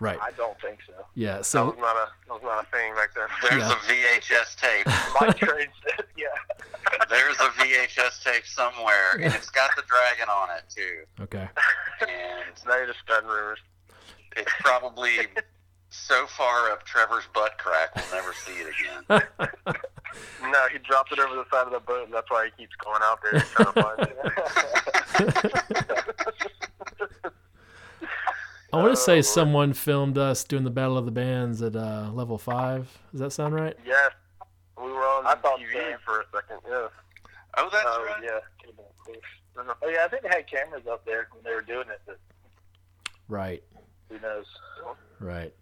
[0.00, 0.18] Right.
[0.20, 0.94] I don't think so.
[1.14, 1.42] Yeah.
[1.42, 3.28] So That So was not a that was not a thing back then.
[3.42, 3.72] There's Yeah.
[3.72, 4.86] a VHS tape.
[5.20, 6.26] Mike Train said, yeah.
[7.08, 11.04] There's a VHS tape somewhere, and it's got the dragon on it too.
[11.22, 11.48] okay.
[12.00, 13.58] And Now you're just spreading rumors.
[14.36, 15.26] It's probably
[15.90, 18.68] so far up Trevor's butt crack, we'll never see it
[19.08, 19.22] again.
[20.42, 22.76] No, he dropped it over the side of the boat, and that's why he keeps
[22.84, 24.14] going out there trying to find it.
[28.72, 31.76] I want to say Oh, someone filmed us doing the Battle of the Bands at
[31.76, 32.88] uh, level five.
[33.12, 33.76] Does that sound right?
[33.86, 34.10] yes,
[34.78, 35.98] we were on I thought TV so.
[36.04, 36.58] for a second.
[36.68, 36.88] Yeah.
[37.58, 38.16] Oh, that's Oh right.
[38.22, 38.38] yeah.
[38.60, 39.16] Could've been close.
[39.82, 42.18] Oh yeah, I think they had cameras up there when they were doing it, but
[43.28, 43.62] Right.
[44.22, 44.46] Knows?
[45.20, 45.52] Right.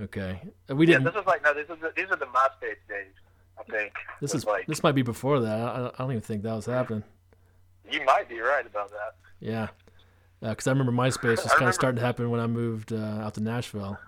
[0.00, 0.40] Okay.
[0.70, 1.02] Uh, We didn't.
[1.04, 3.12] Yeah, this is like no, this is the, these are the MySpace days.
[3.58, 5.58] I think This is like this might be before that.
[5.58, 7.02] I, I don't even think that was happening.
[7.90, 9.14] you might be right about that.
[9.40, 9.68] Yeah.
[10.40, 12.96] Because I remember MySpace was kind remember- of starting to happen when I moved uh,
[13.24, 13.98] out to Nashville.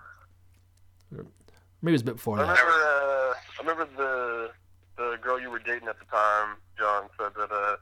[1.11, 1.23] Maybe
[1.83, 2.49] it was a bit before I that.
[2.59, 2.71] remember.
[2.71, 4.51] Uh, I remember the
[4.97, 7.75] the girl you were dating at the time, John, said that uh,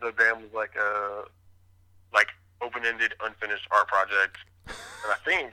[0.00, 1.24] the band was like a
[2.12, 2.28] like
[2.60, 5.52] open-ended, unfinished art project, and I think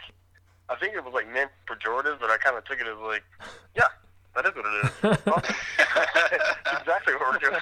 [0.70, 3.24] I think it was like meant pejorative, but I kind of took it as like,
[3.76, 3.88] yeah,
[4.36, 4.92] that is what it is.
[5.28, 5.56] Awesome.
[6.80, 7.62] Exactly what we're doing.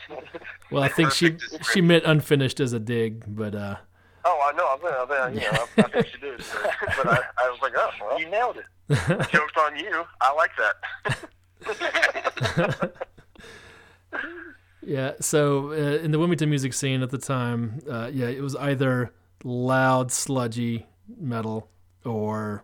[0.72, 1.38] Well, I think she
[1.74, 3.76] she meant unfinished as a dig, but uh,
[4.24, 4.66] Oh, I know.
[4.66, 7.50] I was, I was, you know, I, I think she did, but, but I, I
[7.50, 8.66] was like, oh, well, You nailed it.
[9.32, 10.04] jokes on you.
[10.22, 10.76] I like that.
[14.86, 15.14] yeah.
[15.20, 19.12] So uh, in the Wilmington music scene at the time, uh, yeah, it was either
[19.44, 20.86] loud, sludgy
[21.20, 21.70] metal
[22.06, 22.64] or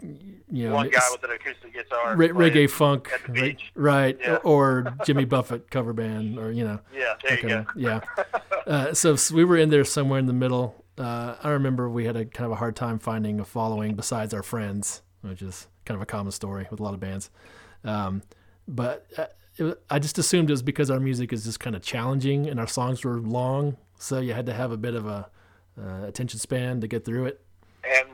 [0.00, 2.16] you know One guy with an acoustic guitar.
[2.16, 3.60] re- reggae funk, at the right?
[3.74, 4.36] right, Yeah.
[4.36, 6.80] Or Jimmy Buffett cover band, or you know.
[6.92, 7.66] Yeah, there you go.
[7.76, 8.00] Yeah.
[8.64, 10.84] Uh, so, we were in there somewhere in the middle.
[10.96, 14.32] Uh, I remember we had a kind of a hard time finding a following besides
[14.32, 17.28] our friends, which is kind of a common story with a lot of bands.
[17.82, 18.22] Um,
[18.68, 21.82] but uh, it, I just assumed it was because our music is just kind of
[21.82, 25.28] challenging and our songs were long, so you had to have a bit of a
[25.76, 27.41] uh, attention span to get through it.
[27.84, 28.08] And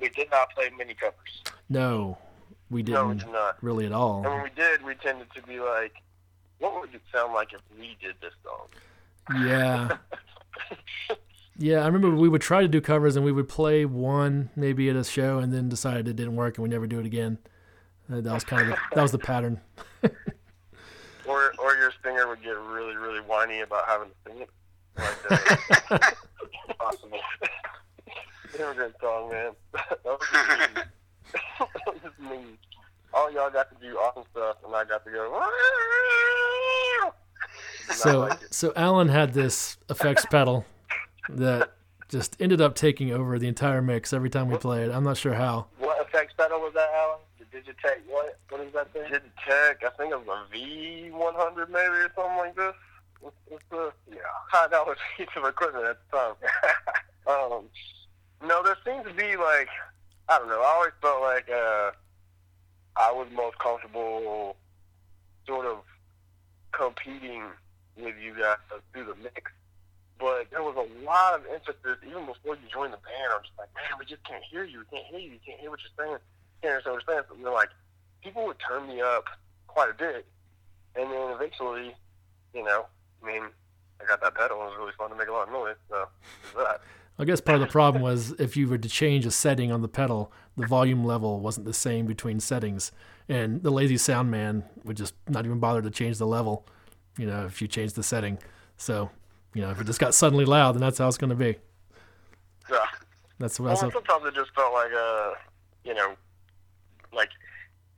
[0.00, 1.42] we did not play many covers.
[1.68, 2.18] No,
[2.70, 4.22] we no, we didn't really at all.
[4.24, 5.94] And when we did, we tended to be like,
[6.58, 8.68] what would it sound like if we did this song?
[9.44, 9.96] Yeah.
[11.58, 14.88] Yeah, I remember we would try to do covers and we would play one maybe
[14.88, 17.38] at a show and then decided it didn't work and we never do it again.
[18.10, 19.60] Uh, that was kind of the, that was the pattern.
[21.24, 24.50] Or, or your singer would get really, really whiny about having to sing it.
[24.98, 25.32] Like,
[25.88, 26.10] uh,
[26.78, 27.20] possible.
[28.58, 29.52] Immigrant song, man.
[29.72, 30.84] that was just mean.
[31.32, 32.14] that was just.
[33.14, 35.42] All y'all got to do awesome stuff, and I got to go.
[37.94, 40.64] So like so Allen had this effects pedal
[41.28, 41.72] that
[42.08, 44.90] just ended up taking over the entire mix every time we played.
[44.90, 45.66] I'm not sure how.
[45.78, 47.18] What effects pedal was that, Alan?
[47.38, 48.38] The Digitech what?
[48.48, 49.02] What is that thing?
[49.04, 52.74] Digitech, I think it was a V100 maybe or something like this.
[53.24, 54.16] It's, it's a yeah,
[54.50, 56.34] high dollar piece of equipment at the time.
[57.26, 57.64] um,
[58.44, 59.68] no, there seems to be like
[60.28, 60.60] I don't know.
[60.60, 61.90] I always felt like uh,
[62.96, 64.56] I was most comfortable
[65.46, 65.78] sort of
[66.72, 67.44] competing
[67.96, 68.56] with you guys
[68.92, 69.50] through the mix.
[70.18, 73.34] But there was a lot of emphasis even before you joined the band.
[73.34, 74.80] I'm just like, man, we just can't hear you.
[74.80, 75.32] We can't hear you.
[75.32, 76.18] We can't hear what you're saying.
[76.62, 77.24] Can't understand what you're saying.
[77.28, 77.70] So you're like,
[78.22, 79.26] people would turn me up
[79.66, 80.24] quite a bit,
[80.94, 81.96] and then eventually,
[82.54, 82.86] you know,
[83.22, 83.42] I mean,
[84.00, 84.62] I got that pedal.
[84.62, 85.76] It was really fun to make a lot of noise.
[85.90, 86.06] So
[86.56, 86.80] that.
[87.18, 89.82] I guess part of the problem was if you were to change a setting on
[89.82, 92.90] the pedal, the volume level wasn't the same between settings,
[93.28, 96.66] and the lazy sound man would just not even bother to change the level.
[97.18, 98.38] You know, if you change the setting,
[98.76, 99.10] so
[99.54, 101.56] you know if it just got suddenly loud, then that's how it's going to be.
[102.70, 102.86] Yeah.
[103.42, 103.66] That's what.
[103.66, 105.32] Well, that's sometimes it just felt like, uh,
[105.84, 106.14] you know,
[107.12, 107.30] like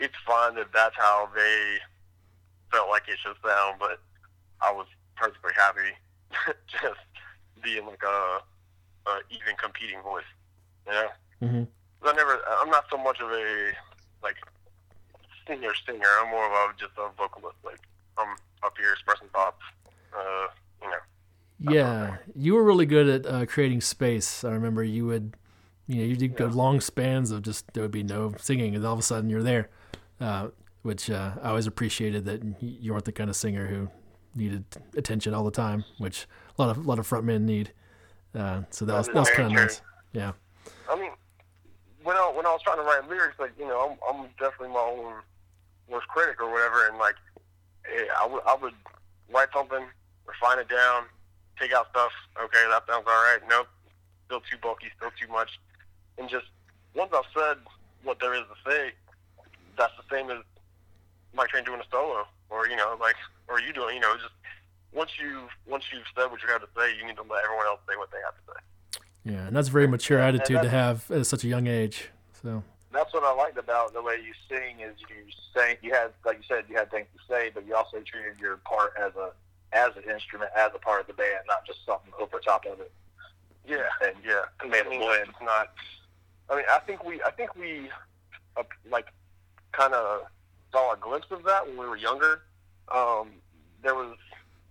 [0.00, 1.76] it's fine that that's how they
[2.72, 4.00] felt like it should sound, but
[4.62, 5.90] I was perfectly happy
[6.66, 7.00] just
[7.62, 8.38] being like a,
[9.06, 10.24] a even competing voice.
[10.86, 11.08] You know,
[11.40, 11.64] hmm
[12.00, 13.72] 'Cause I never, I'm not so much of a
[14.22, 14.36] like
[15.46, 16.06] singer singer.
[16.20, 17.56] I'm more of a just a vocalist.
[17.64, 17.80] Like
[18.18, 19.60] I'm up here expressing thoughts.
[20.16, 20.46] Uh,
[20.82, 20.96] you know.
[21.60, 24.44] Yeah, you were really good at uh, creating space.
[24.44, 25.34] I remember you would,
[25.86, 26.52] you know, you did go Yeah.
[26.52, 29.42] long spans of just there would be no singing, and all of a sudden you're
[29.42, 29.70] there,
[30.20, 30.48] uh,
[30.82, 33.88] which uh, I always appreciated that you weren't the kind of singer who
[34.34, 34.64] needed
[34.96, 36.26] attention all the time, which
[36.58, 37.72] a lot of a lot of frontmen need.
[38.34, 39.80] Uh, so that was that was kind of nice.
[40.12, 40.32] Yeah,
[40.90, 41.10] I mean,
[42.02, 44.74] when I when I was trying to write lyrics, like you know, I'm I'm definitely
[44.74, 45.14] my own
[45.88, 47.14] worst critic or whatever, and like
[47.86, 48.74] eh, I would I would
[49.32, 49.84] write something,
[50.26, 51.04] refine it down,
[51.60, 52.10] take out stuff.
[52.42, 53.38] Okay, that sounds all right.
[53.48, 53.68] Nope,
[54.26, 55.50] still too bulky, still too much,
[56.18, 56.46] and just
[56.94, 57.58] once I've said
[58.02, 58.92] what there is to say,
[59.78, 60.38] that's the same as
[61.34, 63.16] Mike Train doing a solo, or you know, like
[63.48, 64.34] or you doing, you know, just
[64.94, 67.66] once you once you've said what you have to say, you need to let everyone
[67.66, 69.32] else say what they have to say.
[69.32, 72.10] yeah, and that's a very mature and attitude to have at such a young age.
[72.42, 76.10] So that's what I liked about the way you sing is you sang you had
[76.24, 79.12] like you said you had things to say, but you also treated your part as
[79.16, 79.32] a
[79.72, 82.80] as an instrument as a part of the band, not just something over top of
[82.80, 82.92] it.
[83.66, 84.42] Yeah, And yeah.
[84.60, 85.28] and made I mean, blend.
[85.28, 85.72] It's not.
[86.50, 87.88] I mean, I think we, I think we,
[88.58, 89.06] uh, like,
[89.72, 90.24] kind of
[90.70, 92.42] saw a glimpse of that when we were younger.
[92.94, 93.30] Um,
[93.82, 94.16] there was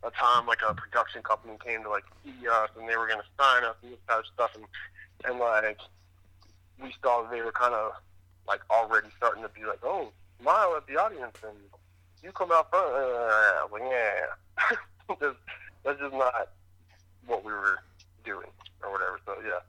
[0.06, 3.26] a time like a production company came to like see us, and they were to
[3.40, 4.66] sign us and this kind of stuff, and
[5.26, 5.80] and like
[6.82, 7.94] we saw they were kind of
[8.48, 10.10] like already starting to be like, oh,
[10.42, 11.58] smile at the audience and
[12.22, 12.88] you come out front.
[12.88, 14.76] Uh, well, yeah,
[15.20, 15.36] that's,
[15.84, 16.50] that's just not
[17.26, 17.80] what we were
[18.24, 18.48] doing
[18.84, 19.20] or whatever.
[19.26, 19.60] So yeah.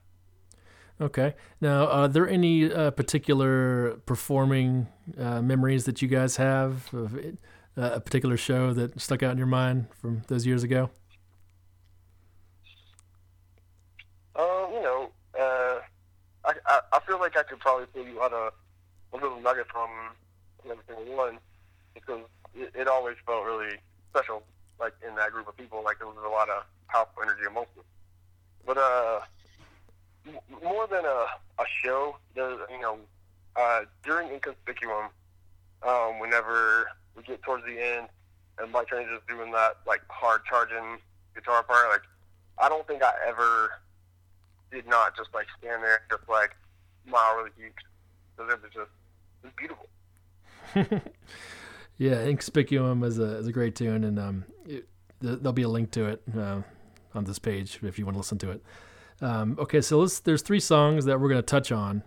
[1.01, 1.35] Okay.
[1.61, 4.87] Now, are there any uh, particular performing
[5.19, 7.37] uh, memories that you guys have of it,
[7.77, 10.91] uh, a particular show that stuck out in your mind from those years ago?
[14.37, 15.79] Um, you know, uh,
[16.45, 18.53] I, I feel like I could probably pull you out a,
[19.13, 19.89] a little nugget from
[20.65, 21.39] every single one
[21.95, 22.21] because
[22.55, 23.77] it, it always felt really
[24.11, 24.43] special,
[24.81, 25.83] like in that group of people.
[25.85, 27.85] Like there was a lot of powerful energy amongst us.
[28.67, 29.21] But uh,
[30.63, 31.27] more than a
[31.59, 32.99] a show, there's you know,
[33.57, 35.09] uh, during Inconspicuum,
[35.87, 38.09] um, whenever we get towards the end
[38.59, 40.99] and Mike Train's just doing that like hard charging
[41.35, 42.03] guitar part, like
[42.59, 43.71] I don't think I ever
[44.71, 46.51] did not just like stand there just like
[47.07, 47.73] smile really huge
[48.37, 48.91] because it was just
[49.43, 49.89] it was beautiful.
[51.99, 54.89] yeah, Inconspicuum is a is a great tune, and um, it,
[55.21, 56.63] th- there'll be a link to it uh,
[57.15, 58.63] on this page if you want to listen to it.
[59.21, 62.03] Um, okay, so let's, there's three songs that we're going to touch on.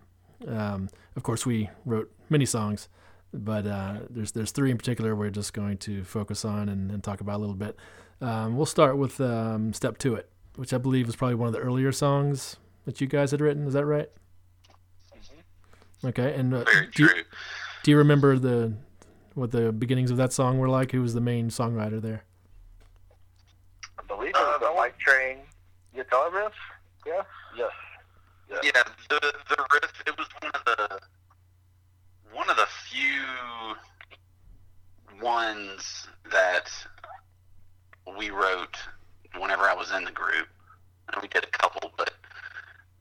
[0.46, 2.88] Um, of course, we wrote many songs,
[3.32, 7.02] but uh, there's there's three in particular we're just going to focus on and, and
[7.04, 7.76] talk about a little bit.
[8.20, 11.52] Um, we'll start with um, "Step to It," which I believe was probably one of
[11.52, 13.66] the earlier songs that you guys had written.
[13.66, 14.10] Is that right?
[16.04, 17.10] Okay, and uh, Very do, you,
[17.82, 18.72] do you remember the
[19.34, 20.92] what the beginnings of that song were like?
[20.92, 22.24] Who was the main songwriter there?
[23.98, 25.38] I believe it was Uh, the Mike Train
[25.94, 26.52] guitar riff.
[27.06, 27.22] Yeah.
[27.56, 27.70] Yes.
[28.62, 30.02] Yeah, the the riff.
[30.06, 31.00] It was one of the
[32.38, 33.74] one of the few
[35.20, 36.70] ones that
[38.16, 38.76] we wrote
[39.36, 40.46] whenever I was in the group.
[41.12, 42.14] And we did a couple, but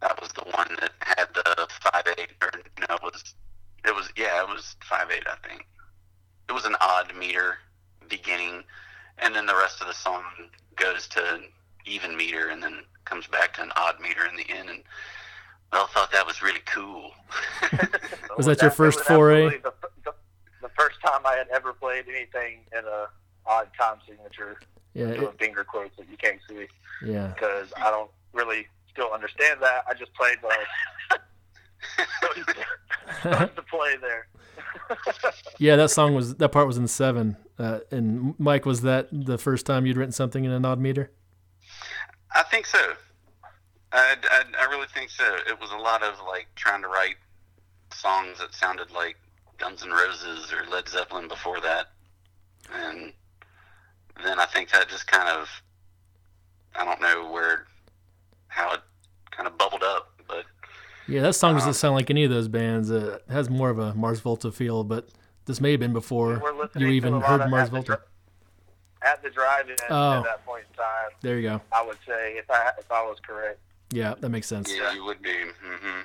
[0.01, 3.35] that was the one that had the five eight or no, it was
[3.85, 5.67] it was yeah, it was five eight, I think.
[6.49, 7.59] It was an odd meter
[8.09, 8.63] beginning,
[9.19, 10.23] and then the rest of the song
[10.75, 11.41] goes to
[11.85, 14.69] even meter, and then comes back to an odd meter in the end.
[14.69, 14.83] And
[15.71, 17.11] well, thought that was really cool.
[18.37, 19.49] Was that your first was foray?
[19.49, 19.73] The,
[20.05, 20.13] the,
[20.61, 23.07] the first time I had ever played anything in a
[23.47, 24.59] odd time signature,
[24.93, 26.67] Yeah, doing it, finger quotes that you can't see
[27.03, 29.83] yeah, because I don't really still understand that.
[29.89, 31.19] I just played the
[33.19, 34.27] started to play there.
[35.57, 35.75] yeah.
[35.75, 37.37] That song was that part was in seven.
[37.57, 41.11] Uh, and Mike, was that the first time you'd written something in an odd meter?
[42.35, 42.93] I think so.
[43.91, 45.23] I, I, I really think so.
[45.47, 47.15] It was a lot of like trying to write
[47.93, 49.15] songs that sounded like
[49.57, 51.87] Guns N' Roses or Led Zeppelin before that,
[52.73, 53.13] and
[54.23, 55.47] then I think that just kind of
[56.75, 57.65] I don't know where
[58.49, 58.81] how it
[59.31, 60.45] kind of bubbled up, but
[61.07, 62.91] Yeah, that song doesn't Um, sound like any of those bands.
[62.91, 65.07] Uh, it has more of a Mars Volta feel, but
[65.45, 66.41] this may have been before
[66.75, 68.01] you even heard Mars Volta.
[69.01, 70.13] At the drive-in Oh.
[70.19, 71.61] at that point in time, There you go.
[71.71, 73.59] I would say if I if I was correct.
[73.91, 74.73] Yeah, that makes sense.
[74.75, 75.29] yeah, you would be.
[75.29, 76.01] Mm-hmm.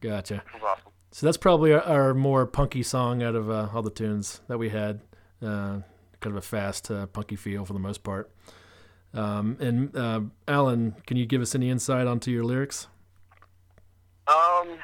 [0.00, 0.42] Gotcha.
[0.54, 0.92] Was awesome.
[1.12, 4.58] So that's probably our, our more punky song out of uh, all the tunes that
[4.58, 5.00] we had.
[5.40, 5.80] Uh,
[6.20, 8.30] kind of a fast, uh, punky feel for the most part.
[9.14, 12.86] Um, and uh, Allen, can you give us any insight onto your lyrics?
[14.26, 14.78] Um,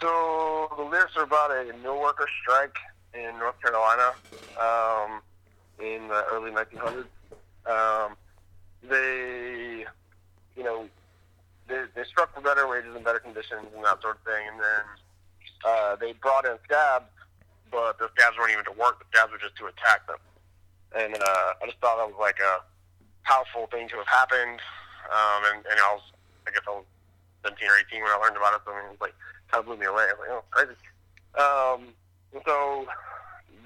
[0.00, 2.76] so the lyrics are about a mill worker strike
[3.14, 4.12] in North Carolina
[4.60, 5.20] um,
[5.80, 7.06] in the early 1900s.
[7.66, 8.16] Um,
[8.88, 9.84] they,
[10.56, 10.86] you know,
[11.66, 14.48] they, they struck for better wages and better conditions and that sort of thing.
[14.48, 14.84] And then
[15.68, 17.12] uh, they brought in scabs,
[17.70, 18.96] but the scabs weren't even to work.
[18.96, 20.16] The scabs were just to attack them.
[20.96, 22.64] And uh, I just thought that was like a
[23.28, 24.64] powerful thing to have happened.
[25.12, 26.08] Um, and, and I was,
[26.48, 26.88] I guess I was
[27.44, 28.64] 17 or 18 when I learned about it.
[28.64, 29.16] So I mean, it was like
[29.52, 30.08] kind of blew me away.
[30.08, 30.80] I was like, oh, crazy.
[31.36, 31.92] Um,
[32.48, 32.88] so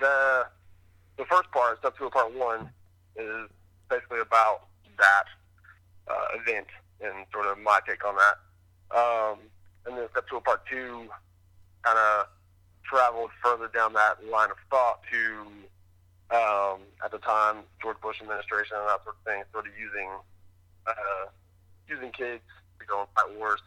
[0.02, 0.46] the
[1.22, 2.66] the first part, step two of part one,
[3.14, 3.46] is
[3.86, 4.66] basically about
[4.98, 5.30] that
[6.10, 6.66] uh, event
[7.02, 8.36] and sort of my take on that.
[8.96, 9.38] Um,
[9.86, 11.08] and then step two of part two
[11.82, 12.26] kind of
[12.84, 15.46] traveled further down that line of thought to
[16.34, 20.08] um, at the time George Bush administration and that sort of thing, sort of using
[20.86, 21.26] uh,
[21.88, 22.42] using kids
[22.78, 23.60] to go and fight wars,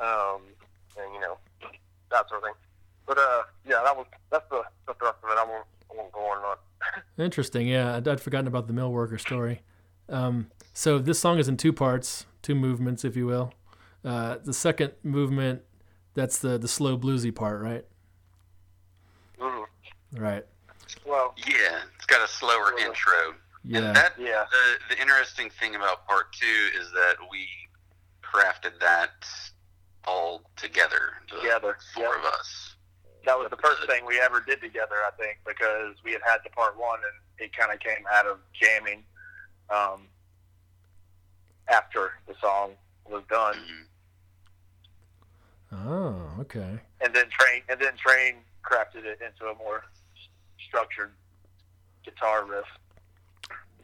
[0.00, 0.40] um,
[0.98, 1.36] and you know
[2.10, 2.54] that sort of thing.
[3.06, 5.38] but uh, yeah, that was that's the the thrust of it.
[5.38, 6.56] I won't I won't go on and on.
[7.24, 7.68] Interesting.
[7.68, 9.60] Yeah, I'd, I'd forgotten about the mill worker story.
[10.08, 13.52] Um, so this song is in two parts, two movements, if you will.
[14.04, 15.62] Uh, the second movement,
[16.14, 17.84] that's the the slow bluesy part, right?
[19.38, 19.66] Mhm.
[20.12, 20.46] Right.
[21.04, 22.86] Well, Yeah, it's got a slower Yeah.
[22.86, 23.34] intro.
[23.64, 23.78] Yeah.
[23.78, 24.46] And that yeah.
[24.50, 27.48] the the interesting thing about part two is that we
[28.22, 29.26] crafted that
[30.04, 31.18] all together.
[31.30, 32.18] The Together, four yep.
[32.18, 32.74] of us.
[33.24, 36.38] That was the first thing we ever did together, I think, because we had had
[36.44, 39.04] the part one, and it kind of came out of jamming
[39.70, 40.08] um,
[41.68, 42.72] after the song
[43.08, 43.56] was done.
[45.72, 46.78] Oh, okay.
[47.00, 49.84] and then train and then train crafted it into a more
[50.68, 51.12] structured
[52.04, 52.64] guitar riff.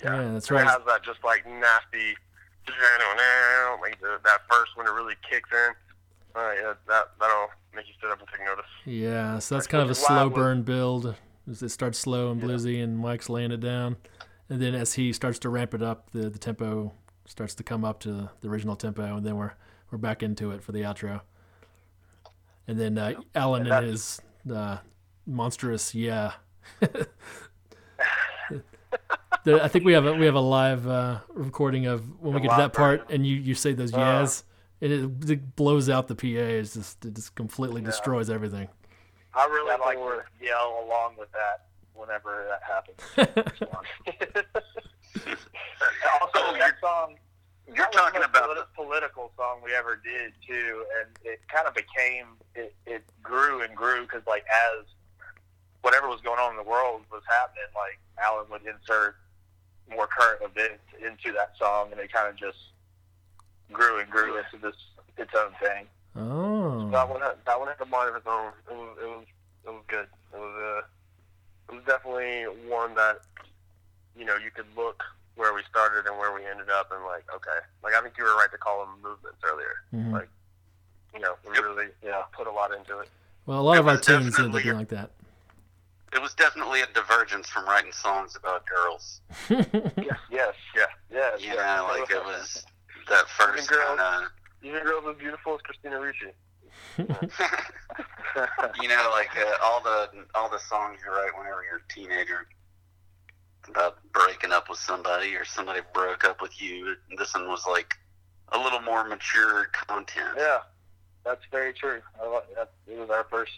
[0.04, 0.66] Yeah, that's It right.
[0.66, 2.14] has that just like nasty,
[3.80, 5.72] like the, that first when it really kicks in.
[6.36, 8.64] Uh, yeah, that that'll make you sit up and take notice.
[8.84, 11.14] Yeah, so that's kind of a Which is why I slow burn build.
[11.50, 12.48] It starts slow and Yeah.
[12.48, 13.96] bluesy, and Mike's laying it down,
[14.50, 16.92] and then as he starts to ramp it up, the the tempo
[17.28, 19.52] starts to come up to the original tempo, and then we're
[19.90, 21.20] we're back into it for the outro.
[22.66, 24.20] And then uh, Allen And and his
[24.52, 24.78] uh,
[25.26, 26.32] monstrous yeah.
[29.44, 32.40] There- I think we have a, we have a live uh, recording of when we
[32.40, 33.98] get to that live part, and you, you say those Uh.
[33.98, 34.44] yes,
[34.80, 36.26] and it, it blows out the PA.
[36.26, 37.86] It's just it just completely Yeah.
[37.88, 38.68] destroys everything.
[39.34, 43.00] I really That's like what to yell along with that whenever that happens.
[46.20, 47.14] also, that song.
[47.66, 51.08] You're that was the talking most about politi- political song we ever did too, and
[51.22, 54.86] it kind of became it, it grew and grew because like as
[55.82, 59.16] whatever was going on in the world was happening, like Allen would insert
[59.90, 62.58] more current events into that song, and it kind of just
[63.70, 64.76] grew and grew into this
[65.18, 65.86] its own thing.
[66.16, 68.52] Oh, That one had that one had a mind of its own.
[68.70, 69.24] It was it was
[69.66, 70.06] it was good.
[70.32, 73.20] It was uh, it was definitely one that
[74.18, 75.02] you know you could look
[75.36, 78.24] where we started and where we ended up and like okay, like I think you
[78.24, 79.76] were right to call them movements earlier.
[79.94, 80.12] Mhm.
[80.12, 80.28] like-
[81.14, 81.64] You know, we Yep.
[81.64, 83.08] really yeah put a lot into it.
[83.46, 85.10] well, a lot it of our was tunes end up being like that.
[86.12, 89.20] it was definitely a divergence from writing songs about girls.
[89.48, 91.40] Yes, yes, yeah, yes.
[91.40, 92.64] Yeah, like it was
[93.08, 93.98] that first girls.
[93.98, 94.30] kind of.
[94.62, 96.32] Even girls as beautiful as Christina Ricci.
[98.82, 102.46] you know, like uh, all the all the songs you write whenever you're a teenager
[103.70, 106.96] about breaking up with somebody or somebody broke up with you.
[107.16, 107.94] This one was like
[108.52, 110.34] a little more mature content.
[110.36, 110.58] Yeah,
[111.24, 112.00] that's very true.
[112.20, 112.72] I like that.
[112.86, 113.52] It was our first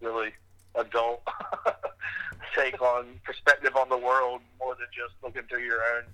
[0.00, 0.30] really
[0.74, 1.22] adult
[2.56, 6.04] take on perspective on the world, more than just looking through your own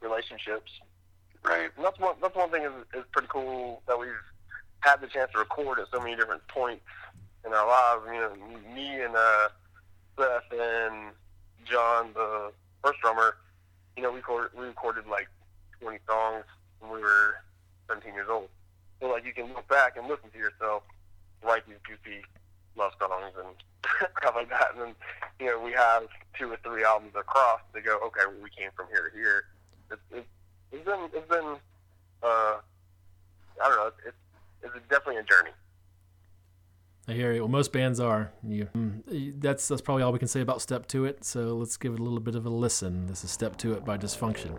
[0.00, 0.70] relationships.
[1.44, 1.70] Right.
[1.76, 4.08] And that's one that's one thing is, is pretty cool that we've
[4.80, 6.84] had the chance to record at so many different points
[7.44, 8.02] in our lives.
[8.06, 9.48] You know, me and uh,
[10.18, 11.12] Seth and
[11.66, 12.52] John, the
[12.82, 13.36] first drummer,
[13.96, 15.28] you know, we recorded, we recorded like
[15.80, 16.44] 20 songs
[16.80, 17.36] when we were
[17.88, 18.48] 17 years old.
[19.00, 20.82] So like you can look back and listen to yourself
[21.42, 22.24] write these goofy
[22.76, 23.54] love songs and
[24.18, 24.94] stuff like that, and then
[25.40, 26.04] you know we have
[26.38, 27.98] two or three albums across to go.
[28.06, 29.44] Okay, well, we came from here to here.
[29.90, 30.28] It's, it's,
[30.72, 31.56] it's been it's been
[32.22, 32.56] uh,
[33.62, 33.90] I don't know.
[34.06, 34.16] It's
[34.64, 35.54] it's definitely a journey.
[37.08, 37.42] I hear you.
[37.42, 38.32] Well, most bands are.
[38.42, 38.68] You,
[39.38, 41.24] that's that's probably all we can say about Step to It.
[41.24, 43.06] So let's give it a little bit of a listen.
[43.06, 44.52] This is Step to It by Dysfunktion.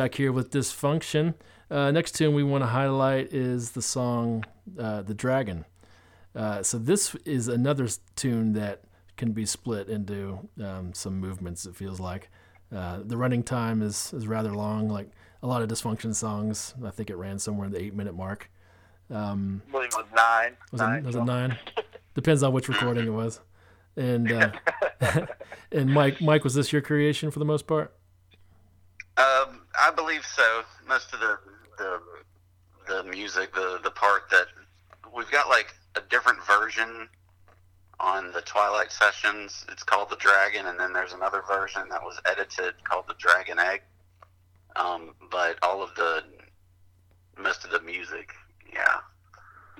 [0.00, 1.34] Back here with Dysfunktion.
[1.70, 4.46] Uh, next tune we want to highlight is the song
[4.78, 5.66] uh, The Dragon.
[6.34, 7.86] Uh, so this is another
[8.16, 8.84] tune that
[9.18, 12.30] can be split into um, some movements, it feels like.
[12.74, 15.10] Uh, the running time is, is rather long, like
[15.42, 16.72] a lot of Dysfunktion songs.
[16.82, 18.50] I think it ran somewhere in the eight minute mark.
[19.10, 20.56] Um, I believe it was nine.
[20.72, 21.58] was nine it, was it nine?
[22.14, 23.40] Depends on which recording it was.
[23.96, 24.52] And uh,
[25.72, 27.94] and Mike, Mike, was this your creation for the most part?
[29.18, 30.62] Um, I believe so.
[30.86, 31.38] Most of the
[31.78, 32.00] the
[32.86, 34.46] the music, the the part that
[35.14, 37.08] we've got like a different version
[37.98, 39.64] on the Twilight Sessions.
[39.70, 43.58] It's called the Dragon, and then there's another version that was edited called the Dragon
[43.58, 43.82] Egg.
[44.76, 46.22] Um, but all of the
[47.38, 48.32] most of the music,
[48.72, 49.00] yeah,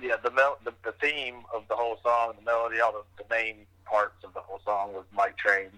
[0.01, 3.29] Yeah, the, mel- the the theme of the whole song, the melody, all the, the
[3.29, 5.69] main parts of the whole song was Mike Train.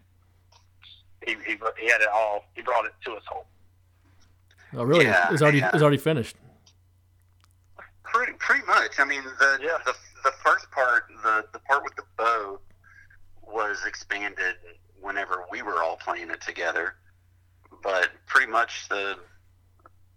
[1.26, 2.46] He, he he had it all.
[2.56, 3.46] He brought it to us home.
[4.76, 5.06] Oh, really?
[5.06, 5.70] Yeah, it's already yeah.
[5.74, 6.36] it's already finished.
[8.04, 9.00] pretty pretty much.
[9.00, 9.78] I mean, the Yeah.
[9.86, 12.60] the the first part, the the part with the bow,
[13.42, 14.56] was expanded
[15.02, 16.96] whenever we were all playing it together.
[17.82, 19.18] But pretty much the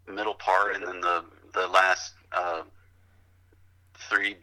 [0.07, 2.63] middle part and then the the last uh,
[4.09, 4.37] three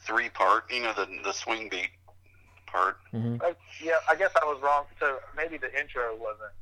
[0.00, 1.90] three part, you know, the the swing beat
[2.66, 2.98] part.
[3.10, 4.84] hmm Uh, yeah, I guess I was wrong.
[5.00, 6.52] So maybe the intro wasn't.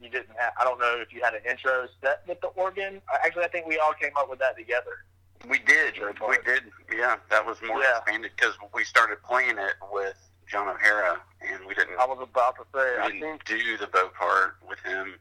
[0.00, 0.52] You didn't have.
[0.60, 3.00] I don't know if you had an intro set with the organ.
[3.24, 5.04] Actually, I think we all came up with that together.
[5.48, 5.94] We did,
[6.28, 7.16] we did, yeah.
[7.30, 7.98] That was more Yeah.
[7.98, 10.16] expanded because we started playing it with
[10.48, 12.98] John O'Hara, and we didn't I was about to say.
[13.00, 15.14] I think do the bow part with him.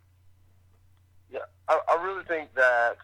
[1.70, 2.96] I, I really think that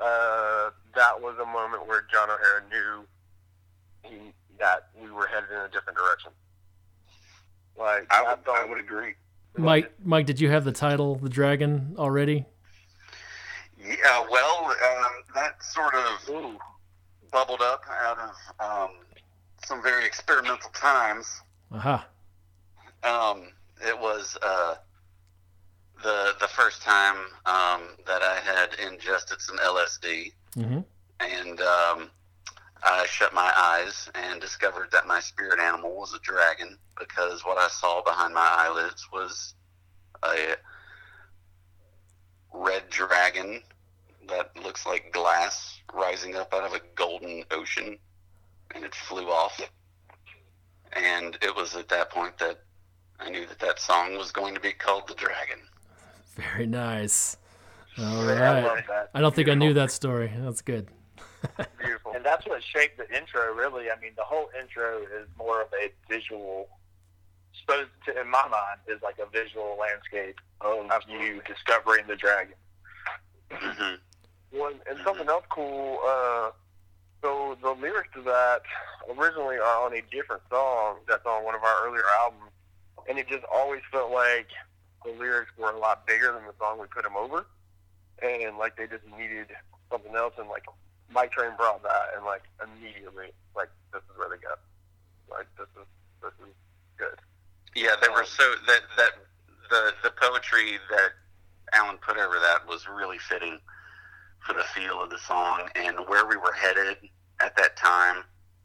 [0.00, 3.04] uh, that was a moment where John O'Hara knew
[4.02, 6.30] he, that we were headed in a different direction.
[7.78, 9.14] Like I would, I would agree.
[9.58, 12.44] Mike, Mike, did you have the title "The Dragon" already?
[13.78, 16.58] Yeah, well, um, that sort of Ooh,
[17.30, 18.90] bubbled up out of um,
[19.64, 21.40] some very experimental times.
[21.72, 22.06] Aha.
[23.02, 23.52] Um,
[23.86, 24.76] it was uh,
[26.02, 30.78] the the first time um, that I had ingested some LSD, hmm
[31.20, 32.10] and um,
[32.82, 37.58] I shut my eyes and discovered that my spirit animal was a dragon because what
[37.58, 39.54] I saw behind my eyelids was
[40.22, 40.54] a
[42.52, 43.62] red dragon
[44.28, 47.98] that looks like glass rising up out of a golden ocean,
[48.74, 49.60] and it flew off.
[50.92, 52.60] And it was at that point that
[53.20, 55.60] I knew that that song was going to be called "The Dragon."
[56.34, 57.36] Very nice.
[57.98, 58.64] All right.
[58.88, 59.04] I.
[59.14, 60.32] I don't think I knew that story.
[60.38, 60.88] That's good.
[61.78, 62.12] Beautiful.
[62.14, 63.90] And that's what shaped the intro, really.
[63.90, 66.68] I mean, the whole intro is more of a visual,
[67.60, 72.54] supposed to, in my mind, is like a visual landscape of you discovering the dragon.
[73.50, 73.94] hmm
[74.50, 75.98] One and something else cool.
[76.06, 76.50] Uh,
[77.22, 78.62] so the lyrics to that
[79.18, 82.50] originally are on a different song that's on one of our earlier albums,
[83.08, 84.48] and it just always felt like
[85.04, 87.46] the lyrics were a lot bigger than the song we put them over,
[88.22, 89.46] and like they just needed
[89.90, 90.34] something else.
[90.38, 90.64] And like
[91.10, 94.54] Mike Train brought that, and like immediately, like this is where they go.
[95.30, 95.86] Like this is
[96.22, 96.54] this is
[96.96, 97.18] good.
[97.74, 99.12] Yeah, they were so that that
[99.70, 101.10] the the poetry that
[101.72, 103.58] Allen put over that was really fitting
[104.46, 106.96] for the feel of the song and where we were headed
[107.40, 108.22] at that time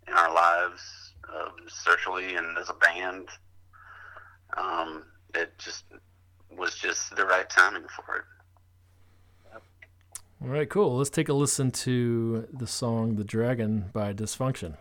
[0.08, 0.82] in our lives,
[1.34, 3.28] uh, socially and as a band.
[4.58, 5.86] Um, it just
[6.56, 8.24] was just the right timing for it.
[10.44, 10.98] All right, cool.
[10.98, 14.76] Let's take a listen to the song "The Dragon" by Dysfunktion.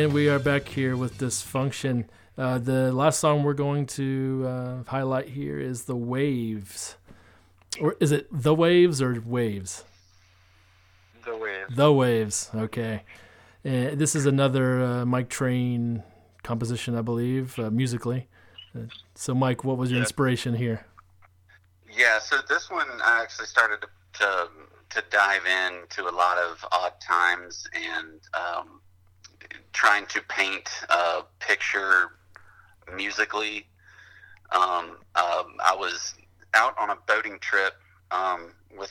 [0.00, 2.06] And we are back here with Dysfunktion.
[2.38, 6.96] Uh, the last song we're going to uh, highlight here is The Waves.
[7.78, 9.84] Or is it The Waves or Waves?
[11.22, 11.76] The Waves.
[11.76, 13.02] The Waves, okay.
[13.62, 16.02] And this is another uh, Mike Train
[16.42, 18.26] composition, I believe, uh, musically.
[18.74, 18.84] Uh,
[19.14, 20.04] so, Mike, what was your Yeah.
[20.04, 20.86] inspiration here?
[21.94, 24.48] Yeah, so this one I actually started to to,
[24.88, 28.80] to dive into a lot of odd times and um,
[29.72, 32.10] trying to paint a picture
[32.94, 33.66] musically.
[34.52, 36.14] Um, um, I was
[36.54, 37.74] out on a boating trip
[38.10, 38.90] um, with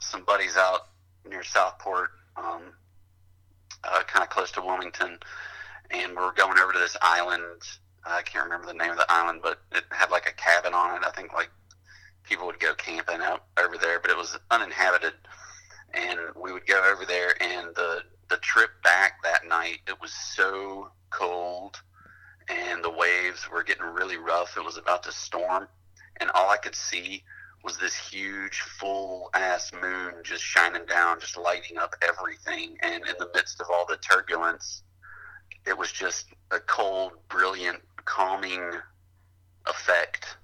[0.00, 0.88] some buddies out
[1.28, 2.62] near Southport, um,
[3.84, 5.18] uh, kind of close to Wilmington,
[5.90, 7.62] and we were going over to this island.
[8.04, 10.96] I can't remember the name of the island, but it had like a cabin on
[10.96, 11.06] it.
[11.06, 11.50] I think like
[12.24, 15.14] people would go camping out over there, but it was uninhabited.
[15.94, 20.12] And we would go over there, and the the trip back that night, it was
[20.12, 21.80] so cold,
[22.48, 24.56] and the waves were getting really rough.
[24.56, 25.68] It was about to storm,
[26.18, 27.22] and all I could see
[27.64, 32.76] was this huge full ass moon just shining down, just lighting up everything.
[32.82, 34.82] And in the midst of all the turbulence,
[35.66, 38.70] it was just a cold, brilliant, calming
[39.66, 40.36] effect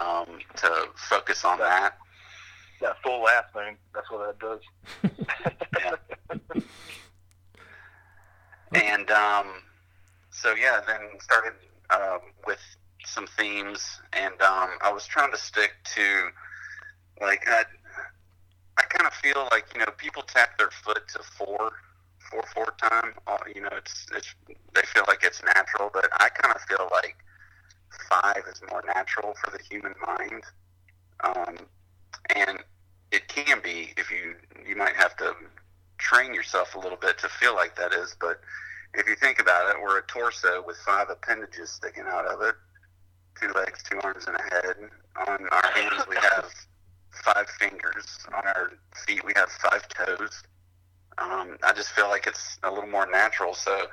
[0.00, 1.96] um, to focus on that.
[2.80, 3.76] That full ass moon.
[3.94, 4.60] That's what that does.
[8.74, 9.46] and um,
[10.30, 11.52] so yeah, then started
[11.90, 12.60] um, with
[13.04, 16.28] some themes, and um, I was trying to stick to
[17.20, 17.64] like I,
[18.78, 21.72] I kind of feel like you know people tap their foot to four,
[22.30, 23.14] four four time.
[23.26, 24.34] Uh, you know, it's it's
[24.74, 27.16] they feel like it's natural, but I kind of feel like
[28.08, 30.42] five is more natural for the human mind,
[31.24, 31.56] um,
[32.34, 32.58] and
[33.10, 34.34] it can be if you
[34.66, 35.34] you might have to
[36.02, 38.40] train yourself a little bit to feel like that is, but
[38.94, 42.54] if you think about it, we're a torso with five appendages sticking out of it,
[43.40, 44.76] two legs, two arms, and a head.
[45.28, 46.46] On our hands, we have
[47.24, 48.18] five fingers.
[48.36, 48.72] On our
[49.06, 50.42] feet, we have five toes.
[51.18, 53.54] Um, I just feel like it's a little more natural.
[53.54, 53.86] So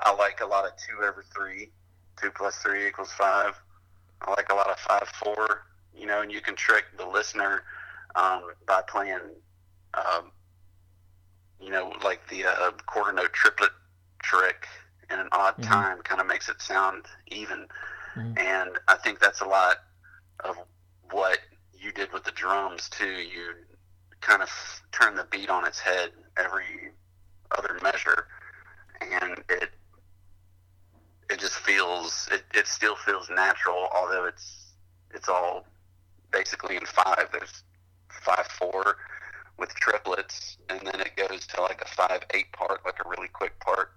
[0.00, 1.70] I like a lot of two over three.
[2.20, 3.54] Two plus three equals five.
[4.22, 5.66] I like a lot of five four.
[5.96, 7.62] You know, and you can trick the listener
[8.14, 9.20] um, by playing,
[9.94, 10.30] um,
[12.04, 13.70] like the uh, quarter note triplet
[14.22, 14.66] trick
[15.10, 15.62] in an odd Mhm.
[15.62, 17.66] time kind of makes it sound even.
[18.16, 18.38] Mhm.
[18.38, 19.78] And I think that's a lot
[20.40, 20.56] of
[21.10, 21.38] what
[21.72, 23.06] you did with the drums too.
[23.06, 23.54] You
[24.20, 24.50] kind of
[24.92, 26.92] turn the beat on its head every
[27.56, 28.28] other measure,
[29.00, 29.70] and it
[31.30, 34.74] it just feels it, it still feels natural, although it's
[35.12, 35.66] it's all
[36.32, 37.28] basically in five.
[37.32, 37.62] There's
[38.08, 38.96] five four
[39.58, 43.28] with triplets, and then it goes to like a five eight part, like a really
[43.28, 43.90] quick part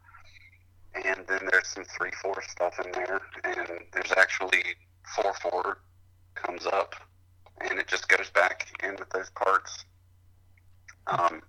[1.06, 4.64] and then there's some three four stuff in there, and there's actually
[5.16, 5.80] four four
[6.36, 6.96] comes up,
[7.62, 9.86] and it just goes back in with those parts.
[11.08, 11.42] Um,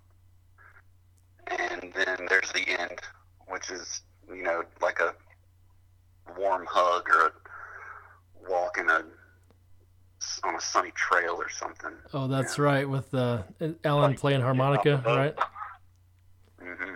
[1.47, 2.99] and then there's the end,
[3.47, 5.13] which is you know like a
[6.37, 7.31] warm hug or a
[8.49, 9.03] walk in a
[10.43, 11.91] on a sunny trail or something.
[12.13, 13.43] Oh, that's right, with uh,
[13.83, 15.35] Allen playing harmonica, right?
[16.61, 16.95] Mm-hmm.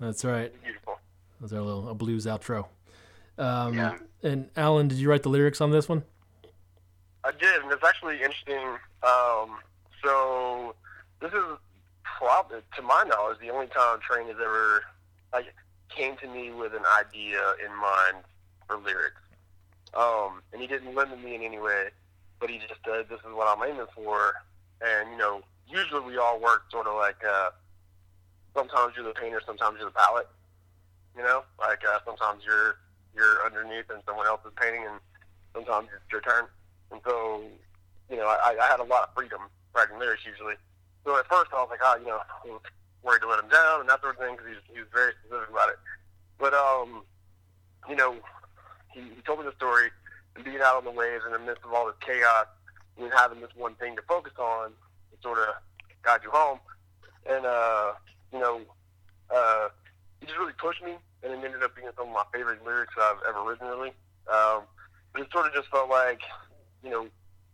[0.00, 0.52] That's right.
[0.62, 0.98] Beautiful.
[1.40, 2.66] That's our little a blues outro.
[3.38, 3.98] Um, Yeah.
[4.22, 6.02] And Allen, did you write the lyrics on this one?
[7.24, 8.76] I did, and it's actually interesting.
[9.02, 9.58] Um,
[10.02, 10.74] so
[11.20, 11.44] this is
[12.02, 14.82] probably, to my knowledge, the only time Train has ever
[15.32, 15.52] like
[15.90, 18.24] came to me with an idea in mind
[18.66, 19.20] for lyrics.
[19.94, 21.88] Um, and he didn't limit me in any way,
[22.44, 24.34] but he just said, "This is what I'm aiming for."
[24.84, 27.48] And you know, usually we all work sort of like uh,
[28.52, 30.28] sometimes you're the painter, sometimes you're the palette.
[31.16, 32.76] You know, like uh, sometimes you're
[33.16, 35.00] you're underneath and someone else is painting, and
[35.54, 36.44] sometimes it's your turn.
[36.92, 37.44] And so,
[38.10, 39.40] you know, I, I had a lot of freedom
[39.74, 40.60] writing lyrics usually.
[41.06, 42.60] So at first I was like, oh, you know, I was
[43.02, 44.88] worried to let him down and that sort of thing because he was, he was
[44.92, 45.78] very specific about it.
[46.38, 47.04] But, um,
[47.88, 48.16] you know,
[48.92, 49.88] he, he told me the story
[50.42, 52.46] being out on the waves in the midst of all this chaos
[52.98, 55.54] and having this one thing to focus on to sort of
[56.02, 56.58] guide you home.
[57.26, 57.92] And, uh,
[58.32, 58.60] you know,
[59.34, 59.68] uh,
[60.20, 62.94] he just really pushed me and it ended up being some of my favorite lyrics
[63.00, 63.92] I've ever written really.
[64.26, 64.62] Um,
[65.12, 66.20] but it sort of just felt like,
[66.82, 67.06] you know,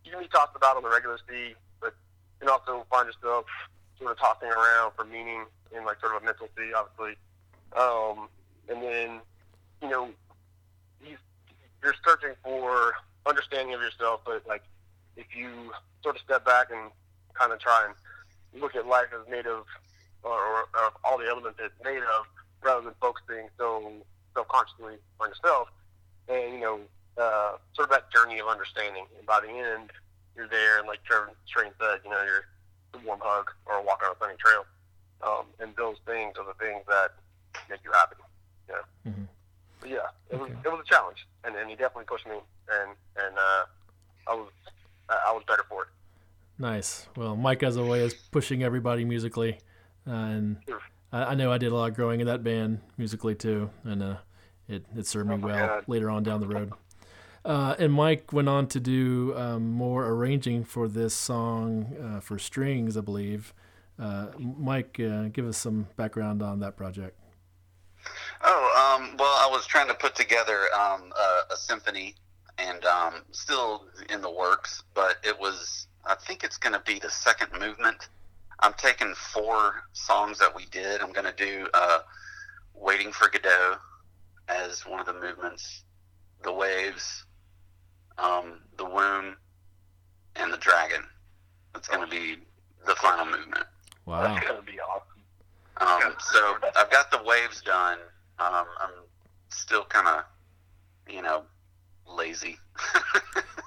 [0.04, 1.94] you can be tossed about on the regular sea, but
[2.40, 3.44] you can also find yourself
[3.98, 5.44] sort of tossing around for meaning
[5.76, 7.16] in like sort of a mental sea, obviously.
[7.76, 8.28] Um,
[8.68, 9.20] and then,
[9.82, 10.08] you know,
[11.04, 11.16] you,
[11.82, 12.92] you're searching for
[13.26, 14.62] understanding of yourself, but like
[15.16, 15.72] if you
[16.02, 16.90] sort of step back and
[17.34, 19.64] kind of try and look at life as made of,
[20.22, 22.26] or, or, or all the elements it's made of,
[22.62, 23.92] rather than focusing so
[24.34, 25.68] self-consciously on yourself,
[26.28, 26.80] and you know,
[27.18, 29.04] uh, sort of that journey of understanding.
[29.16, 29.90] And by the end,
[30.36, 32.44] you're there, and like Trevor Strain said, you know, you're
[32.94, 34.64] a warm hug or a walk on a sunny trail.
[35.22, 37.10] Um, and those things are the things that
[37.68, 38.16] make you happy.
[38.68, 39.10] Yeah.
[39.10, 39.28] Mhm.
[39.80, 39.96] But yeah,
[40.30, 42.34] it was it was a challenge, and, and he definitely pushed me,
[42.70, 43.64] and and uh,
[44.28, 44.48] I was
[45.08, 45.88] I was better for it.
[46.58, 47.08] Nice.
[47.16, 49.58] Well, Mike as a way of pushing everybody musically,
[50.06, 50.80] uh, and Sure.
[51.12, 54.16] I, I know I did a lot growing in that band musically too, and uh,
[54.68, 55.84] it it served me Oh my well God.
[55.86, 56.72] later on down the road.
[57.42, 62.38] Uh, and Mike went on to do um, more arranging for this song uh, for
[62.38, 63.54] strings, I believe.
[63.98, 67.16] Uh, Mike, uh, give us some background on that project.
[68.42, 72.14] Oh, um, well, I was trying to put together um, a, a symphony,
[72.58, 74.82] and um, still in the works.
[74.94, 78.08] But it was, I think it's going to be the second movement.
[78.60, 81.00] I'm taking four songs that we did.
[81.00, 82.00] I'm going to do uh,
[82.74, 83.76] "Waiting for Godot"
[84.48, 85.84] as one of the movements,
[86.42, 87.24] "The Waves,"
[88.18, 89.36] um, "The Womb,"
[90.36, 91.04] and "The Dragon."
[91.72, 92.38] That's going to be
[92.86, 93.64] the final movement.
[94.06, 94.22] Wow.
[94.22, 95.06] That's gonna be awesome.
[95.76, 97.98] Um, so I've got the waves done.
[98.40, 98.90] Um, I'm
[99.50, 100.24] still kind of,
[101.12, 101.42] you know,
[102.06, 102.58] lazy.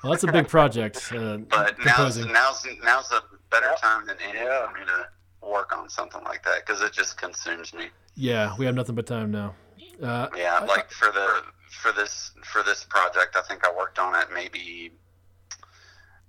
[0.04, 1.14] Well, that's a big project.
[1.16, 3.76] Uh, but now's now's now's a better Yeah.
[3.76, 4.68] time than any Yeah.
[4.70, 7.88] for me to work on something like that because it just consumes me.
[8.16, 9.56] Yeah, we have nothing but time now.
[10.04, 13.98] Uh, Yeah, I- like for the for this for this project, I think I worked
[13.98, 14.92] on it maybe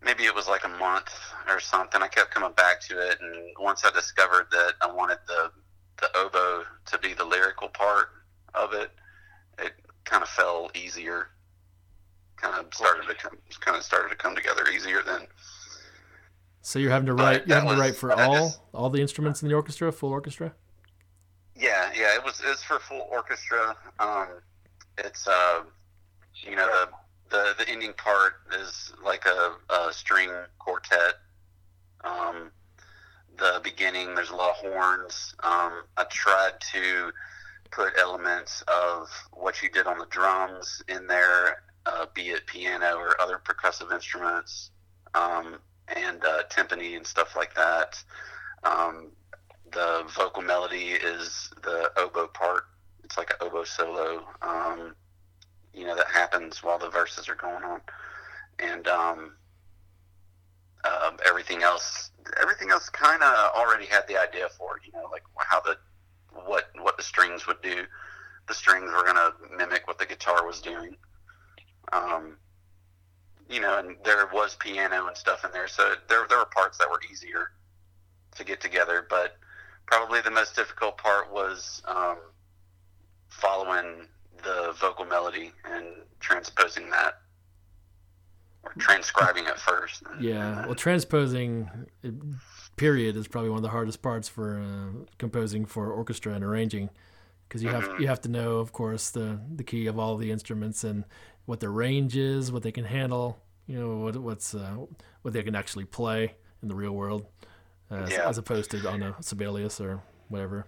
[0.00, 1.10] maybe it was like a month
[1.48, 2.00] or something.
[2.00, 5.50] I kept coming back to it, and once I discovered that I wanted the
[6.00, 8.10] the oboe to be the lyrical part
[8.54, 8.90] of it,
[9.58, 9.72] it
[10.04, 11.28] kind of fell easier.
[12.36, 15.26] Kind of started to come, kind of started to come together easier then.
[16.62, 17.46] so you're having to write.
[17.46, 20.52] You're having to write for all just- all the instruments in the orchestra, full orchestra.
[21.56, 23.76] Yeah, yeah, it was it's for full orchestra.
[24.00, 24.28] Um,
[24.98, 25.62] it's uh,
[26.34, 26.88] you know the
[27.30, 31.14] the the ending part is like a, a string quartet.
[32.02, 32.50] Um,
[33.38, 35.34] the beginning there's a lot of horns.
[35.44, 37.12] Um, I tried to
[37.70, 42.96] put elements of what you did on the drums in there, uh, be it piano
[42.96, 44.70] or other percussive instruments,
[45.14, 45.58] um,
[45.88, 48.02] and uh, timpani and stuff like that.
[48.62, 49.10] Um,
[49.72, 52.64] the vocal melody is the oboe part.
[53.02, 54.94] It's like an oboe solo, um,
[55.74, 57.80] you know, that happens while the verses are going on,
[58.58, 59.32] and um,
[61.26, 62.10] everything else,
[62.40, 64.82] everything else, kind of already had the idea for it.
[64.86, 65.76] You know, like how the
[66.44, 67.84] what what the strings would do.
[68.48, 70.96] The strings were gonna mimic what the guitar was doing.
[71.92, 72.36] Um,
[73.48, 76.78] you know, and there was piano and stuff in there, so there there were parts
[76.78, 77.50] that were easier
[78.36, 79.36] to get together, but
[79.86, 82.16] probably the most difficult part was um,
[83.28, 84.06] following
[84.42, 85.86] the vocal melody and
[86.20, 87.20] transposing that
[88.62, 90.02] or transcribing it first.
[90.20, 90.66] Yeah.
[90.66, 91.68] Well, transposing,
[92.76, 96.90] period, is probably one of the hardest parts for uh, composing for orchestra and arranging,
[97.48, 98.00] because you have Mhm.
[98.00, 101.04] you have to know, of course, the the key of all the instruments and
[101.46, 103.38] what their range is, what they can handle.
[103.66, 104.76] You know, what what's uh,
[105.22, 107.26] what they can actually play in the real world,
[107.90, 108.28] uh, as, Yeah.
[108.28, 110.66] as opposed to on a Sibelius or whatever.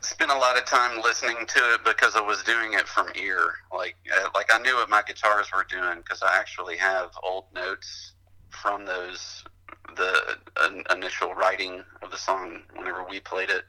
[0.00, 3.54] spent a lot of time listening to it because I was doing it from ear.
[3.72, 7.44] Like, uh, like I knew what my guitars were doing because I actually have old
[7.54, 8.14] notes
[8.50, 9.44] from those
[9.96, 13.64] the uh, initial writing of the song whenever we played it.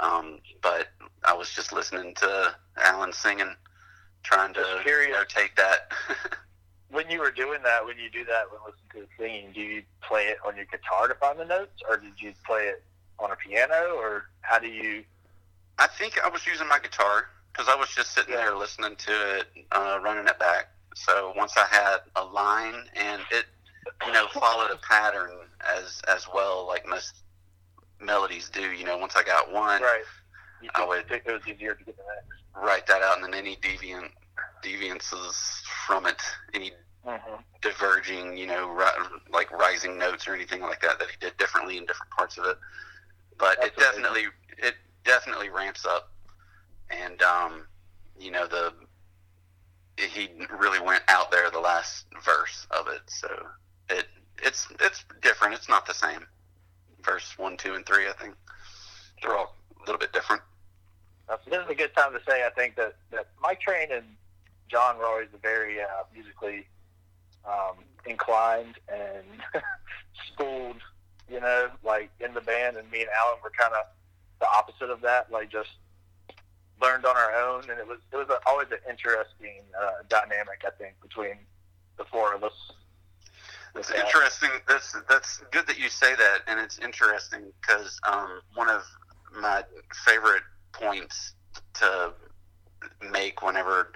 [0.00, 0.88] Um, but
[1.24, 3.54] I was just listening to Allen singing,
[4.22, 5.16] trying to curious.
[5.16, 5.92] notate that.
[6.92, 9.60] When you were doing that, when you do that, when listening to the singing, do
[9.60, 12.82] you play it on your guitar to find the notes, or did you play it
[13.20, 15.04] on a piano, or how do you?
[15.78, 19.38] I think I was using my guitar because I was just sitting there listening to
[19.38, 20.66] it, uh, running it back.
[20.96, 23.46] So once I had a line and it,
[24.06, 25.30] you know, followed a pattern
[25.78, 27.22] as as well, like most
[28.00, 28.70] melodies do.
[28.72, 30.04] You know, once I got one, Right.
[30.74, 32.42] I would- it was easier to get the next.
[32.54, 34.12] write that out, and then any deviant
[34.62, 36.20] deviances from it,
[36.54, 36.72] any
[37.06, 37.36] Mm-hmm.
[37.62, 41.78] diverging, you know, ri- like rising notes or anything like that that he did differently
[41.78, 42.58] in different parts of it.
[43.38, 44.26] But That's it definitely
[44.58, 44.74] it
[45.04, 46.12] definitely ramps up,
[46.90, 47.66] and um,
[48.18, 48.74] you know the
[49.96, 53.28] he really went out there the last verse of it, so
[53.90, 54.06] it
[54.42, 55.54] it's it's different.
[55.54, 56.26] It's not the same.
[57.02, 58.08] Verse one, two, and three.
[58.08, 58.34] I think
[59.22, 60.42] they're all a little bit different.
[61.28, 64.04] Uh, this is a good time to say I think that, that Mike Train and
[64.68, 66.66] John were always very uh, musically
[67.44, 69.24] um, inclined and
[70.32, 70.82] schooled,
[71.30, 72.76] you know, like in the band.
[72.76, 73.84] And me and Allen were kind of
[74.40, 75.70] the opposite of that, like just
[76.82, 80.64] learned on our own, and it was it was a, always an interesting uh, dynamic.
[80.66, 81.36] I think between
[81.96, 82.72] the four of us.
[83.76, 84.50] It's interesting.
[84.66, 88.82] That's that's good that you say that, and it's interesting because um, one of
[89.40, 89.62] my
[90.04, 90.42] favorite
[90.72, 91.34] points
[91.74, 92.12] to
[93.12, 93.92] make whenever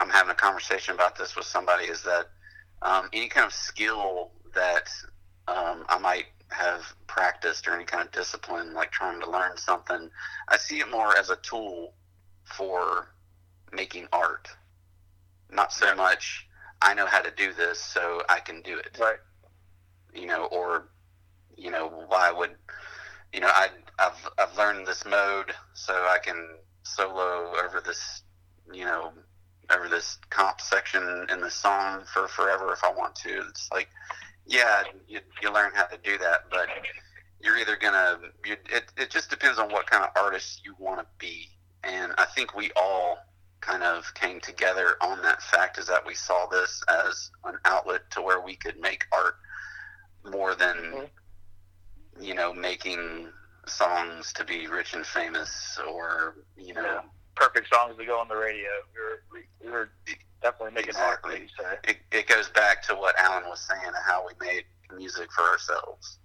[0.00, 2.26] I'm having a conversation about this with somebody is that
[2.82, 4.88] um, any kind of skill that
[5.48, 10.10] um, I might have practiced or any kind of discipline, like trying to learn something,
[10.48, 11.94] I see it more as a tool
[12.44, 13.08] for
[13.72, 14.48] making art,
[15.50, 16.46] not so much
[16.84, 18.96] I know how to do this, so I can do it.
[19.00, 19.16] Right.
[20.14, 20.90] You know, or
[21.56, 22.54] you know, why would
[23.32, 23.68] you know I
[23.98, 26.46] I've I've learned this mode so I can
[26.82, 28.22] solo over this
[28.72, 29.12] you know
[29.74, 33.42] over this comp section in the song for forever if I want to.
[33.48, 33.88] It's like,
[34.46, 36.68] yeah, you, you learn how to do that, but
[37.40, 38.18] you're either gonna.
[38.44, 41.48] You, it it just depends on what kind of artist you want to be,
[41.82, 43.16] and I think we all
[43.64, 48.02] kind of came together on that fact is that we saw this as an outlet
[48.10, 49.36] to where we could make art
[50.30, 52.22] more than mm-hmm.
[52.22, 53.28] you know making
[53.66, 57.00] songs to be rich and famous or you know yeah.
[57.34, 59.90] perfect songs to go on the radio we were, we were
[60.42, 61.34] definitely making exactly.
[61.34, 61.90] art so.
[61.90, 65.42] it, it goes back to what Allen was saying and how we made music for
[65.42, 66.18] ourselves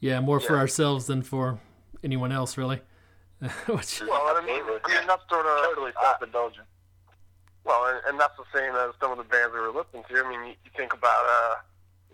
[0.00, 0.46] yeah more yeah.
[0.48, 1.60] for ourselves than for
[2.02, 2.80] anyone else really
[3.66, 6.66] Which, well, I mean, I mean that's sort of totally self-indulgent.
[7.64, 10.24] Well, and, and that's the same as some of the bands we were listening to.
[10.24, 11.54] I mean, you, you think about uh,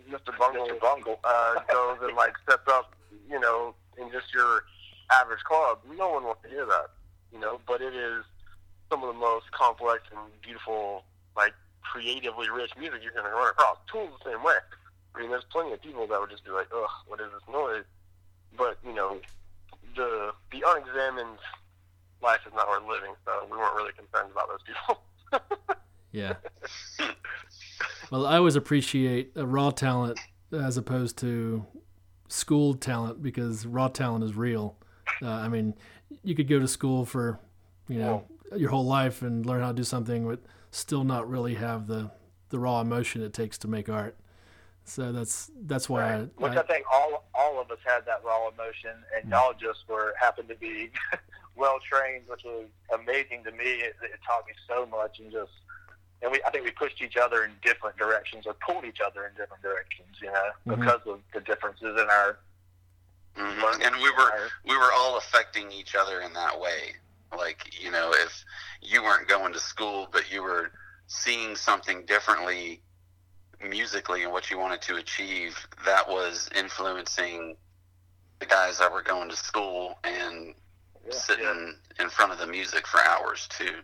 [0.09, 0.37] Mr.
[0.37, 0.79] Bungle, Mr.
[0.81, 1.19] Bungle.
[1.23, 2.93] Uh, goes and like sets up,
[3.29, 4.65] you know, in just your
[5.11, 5.79] average club.
[5.97, 6.87] No one wants to hear that,
[7.31, 7.61] you know.
[7.67, 8.25] But it is
[8.89, 11.03] some of the most complex and beautiful,
[11.37, 13.77] like creatively rich music you're going to run across.
[13.91, 14.57] Tool's the same way.
[15.15, 17.47] I mean, there's plenty of people that would just be like, "Ugh, what is this
[17.53, 17.85] noise?"
[18.57, 19.19] But you know,
[19.95, 21.39] the the unexamined
[22.21, 25.77] life is not worth living, so we weren't really concerned about those people.
[26.11, 26.35] yeah.
[28.11, 30.19] Well, I always appreciate raw talent
[30.51, 31.65] as opposed to
[32.27, 34.77] school talent because raw talent is real.
[35.21, 35.73] Uh, I mean,
[36.23, 37.39] you could go to school for,
[37.87, 38.25] you know,
[38.55, 40.39] your whole life and learn how to do something, but
[40.71, 42.11] still not really have the
[42.49, 44.15] the raw emotion it takes to make art.
[44.85, 46.29] So that's that's why right.
[46.37, 49.31] I, which I, I, think all all of us had that raw emotion, and mm-hmm.
[49.31, 50.91] y'all just were happened to be
[51.55, 53.63] well trained, which was amazing to me.
[53.63, 55.51] It, it taught me so much, and just
[56.21, 59.25] and we I think we pushed each other in different directions or pulled each other
[59.25, 60.81] in different directions, you know, mm-hmm.
[60.81, 62.39] because of the differences in our.
[63.37, 63.81] Mm-hmm.
[63.81, 66.93] And we were we were all affecting each other in that way.
[67.35, 68.43] Like you know, if
[68.81, 70.71] you weren't going to school, but you were
[71.07, 72.81] seeing something differently
[73.63, 77.55] musically and what you wanted to achieve, that was influencing
[78.39, 80.53] the guys that were going to school and
[81.05, 81.45] yeah, sitting
[81.97, 82.03] yeah.
[82.03, 83.79] in front of the music for hours too.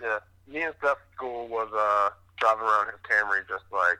[0.00, 3.98] Yeah, me and Seth's school was uh, driving around his Camry, just like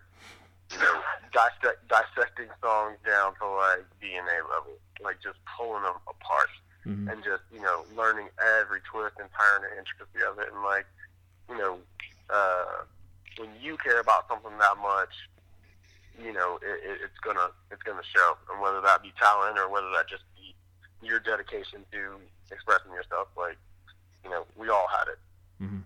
[0.73, 1.01] you know,
[1.33, 6.49] dissect, dissecting songs down to like DNA level, like just pulling them apart
[6.87, 7.09] mm-hmm.
[7.09, 8.29] and just you know learning
[8.61, 10.87] every twist and turn and intricacy of it, and like
[11.49, 11.79] you know.
[12.31, 12.85] Uh,
[13.39, 15.15] when you care about something that much,
[16.23, 19.69] you know, it, it, it's gonna it's gonna show, and whether that be talent or
[19.69, 20.55] whether that just be
[21.07, 22.17] your dedication to
[22.51, 23.29] expressing yourself.
[23.37, 23.57] Like,
[24.25, 25.19] you know, we all had it.
[25.63, 25.79] Mm-hmm.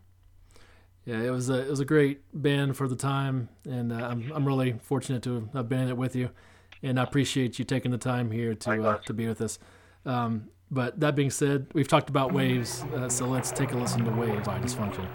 [1.06, 4.32] Yeah, it was a it was a great band for the time, and uh, I'm
[4.32, 6.30] I'm really fortunate to have been in it with you,
[6.82, 9.58] and I appreciate you taking the time here to uh, to be with us.
[10.04, 14.04] Um, but that being said, we've talked about waves, uh, so let's take a listen
[14.04, 15.06] to Waves by Dysfunktion.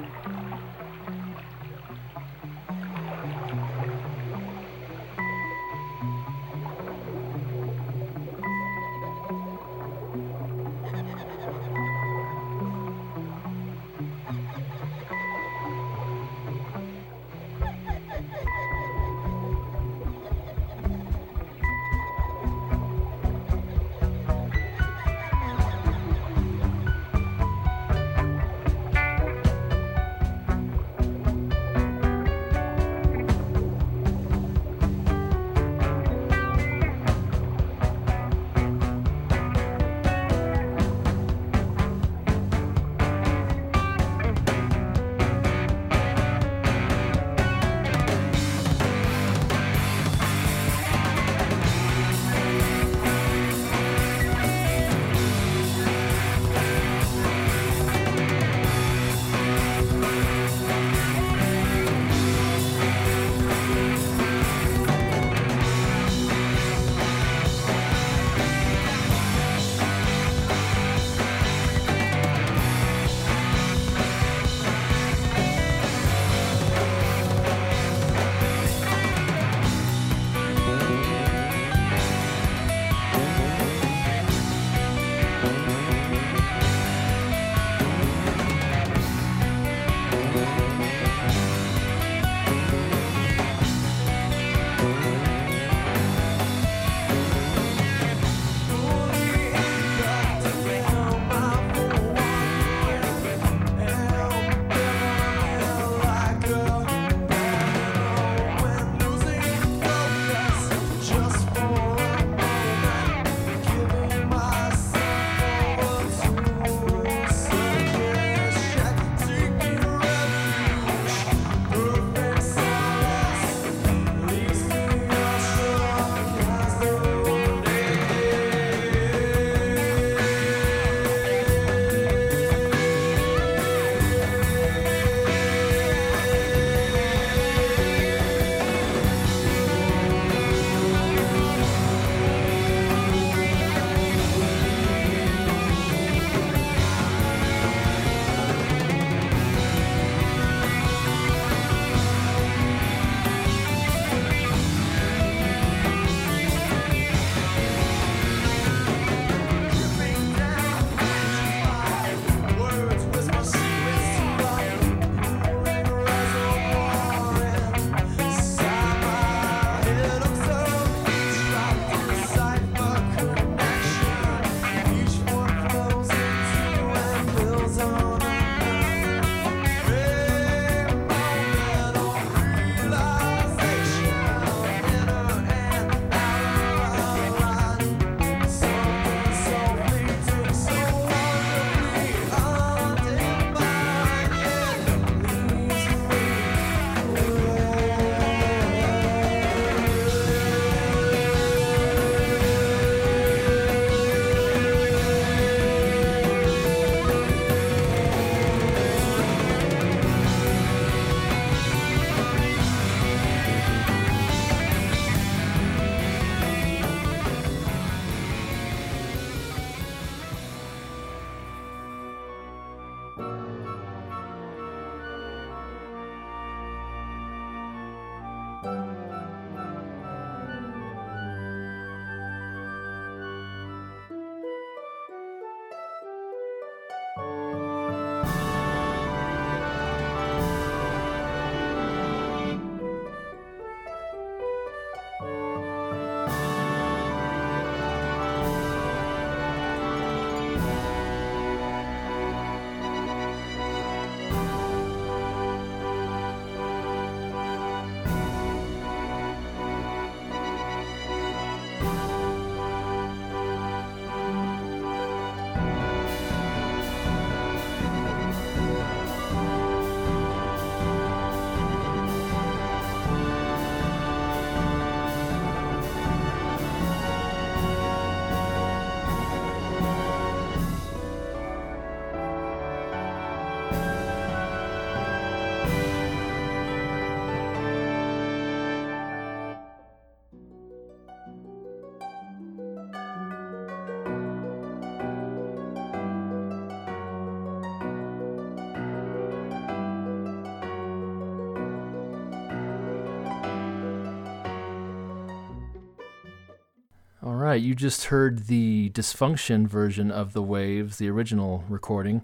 [307.52, 312.22] Right, you just heard the Dysfunktion version of the Waves, the original recording,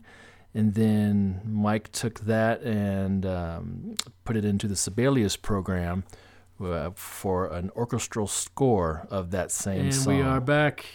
[0.53, 6.05] and then Mike took that and um, put it into the Sibelius program
[6.63, 10.13] uh, for an orchestral score of that same and song.
[10.13, 10.85] And we are back.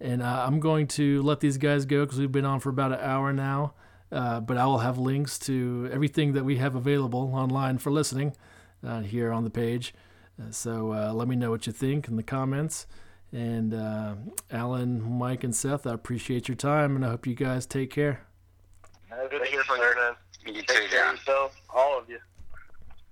[0.00, 2.92] And uh, I'm going to let these guys go because we've been on for about
[2.92, 3.74] an hour now.
[4.12, 8.36] Uh, but I will have links to everything that we have available online for listening
[8.86, 9.92] uh, here on the page.
[10.40, 12.86] Uh, so uh, let me know what you think in the comments.
[13.32, 14.14] And uh,
[14.50, 18.20] Allen, Mike, and Seth, I appreciate your time, and I hope you guys take care.
[19.10, 19.94] No, Good to thank hear you, from you, sir.
[19.96, 20.54] man.
[20.54, 21.14] You Take too, care of John.
[21.16, 22.18] yourself, all of you.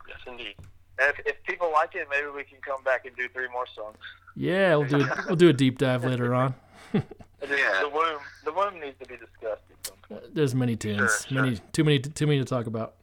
[0.08, 0.54] Yes, indeed.
[0.98, 3.66] And if, if people like it, maybe we can come back and do three more
[3.74, 3.96] songs.
[4.36, 6.54] Yeah, we'll do we'll do a deep dive later on.
[7.42, 7.80] Yeah.
[7.80, 10.22] The womb, the womb needs to be discussed at some point.
[10.22, 12.96] Uh, There's many tunes, Sure, many too many too many to talk about.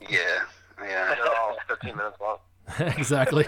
[0.00, 0.16] Yeah,
[0.82, 1.14] yeah.
[1.14, 2.38] They're all 15 minutes long.
[2.98, 3.46] exactly.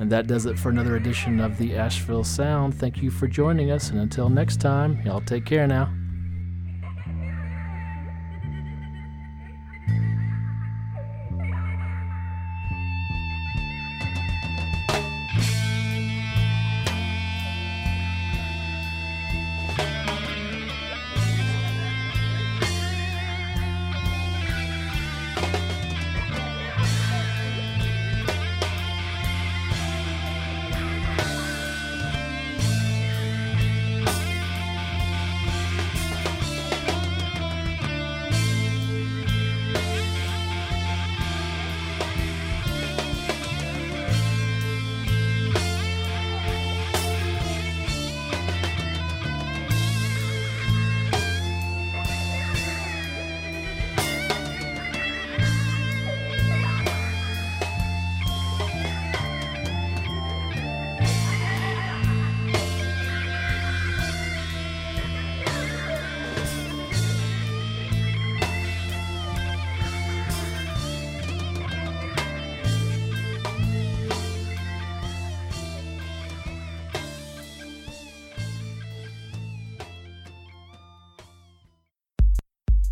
[0.00, 2.74] And that does it for another edition of the Asheville Sound.
[2.74, 5.92] Thank you for joining us, and until next time, y'all take care now.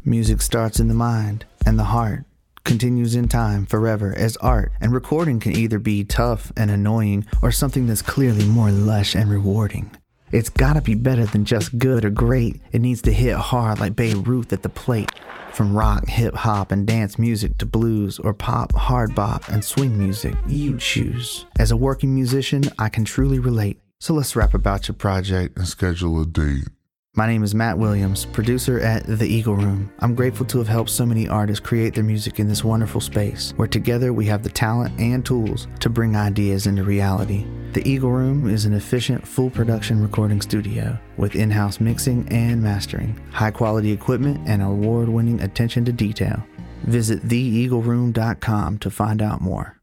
[0.09, 2.25] Music starts in the mind and the heart,
[2.65, 7.53] continues in time forever as art, and recording can either be tough and annoying or
[7.53, 9.91] something that's clearly more lush and rewarding.
[10.33, 12.59] It's gotta be better than just good or great.
[12.73, 15.13] It needs to hit hard like Babe Ruth at the plate.
[15.53, 19.99] From rock, hip hop, and dance music to blues or pop, hard bop, and swing
[19.99, 21.45] music, you choose.
[21.59, 23.79] As a working musician, I can truly relate.
[24.01, 26.69] So let's rap about your project and schedule a date.
[27.17, 29.91] My name is Matt Williams, producer at The Eagle Room.
[29.99, 33.55] I'm grateful to have helped so many artists create their music in this wonderful space,
[33.57, 37.45] where together we have the talent and tools to bring ideas into reality.
[37.73, 42.63] The Eagle Room is an efficient, full production recording studio with in house mixing and
[42.63, 46.45] mastering, high quality equipment, and award winning attention to detail.
[46.85, 49.81] Visit theeagleroom.com to find out more.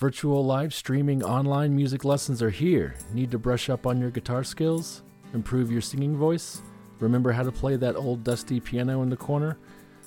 [0.00, 2.94] Virtual live streaming online music lessons are here.
[3.12, 5.02] Need to brush up on your guitar skills?
[5.34, 6.62] Improve your singing voice?
[7.00, 9.58] Remember how to play that old dusty piano in the corner?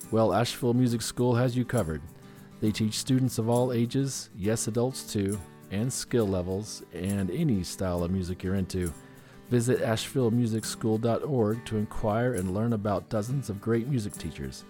[0.10, 2.02] Well, Asheville Music School has you covered.
[2.60, 5.40] They teach students of all ages, yes, adults too,
[5.72, 8.94] and skill levels, and any style of music you're into.
[9.50, 14.64] Visit AshevilleMusicSchool.org to inquire and learn about dozens of great music teachers.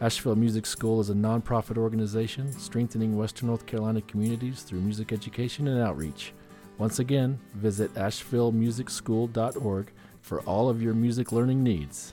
[0.00, 5.66] Asheville Music School is a nonprofit organization strengthening Western North Carolina communities through music education
[5.68, 6.32] and outreach.
[6.78, 9.90] Once again, visit AshevilleMusicSchool.org
[10.28, 12.12] for all of your music learning needs.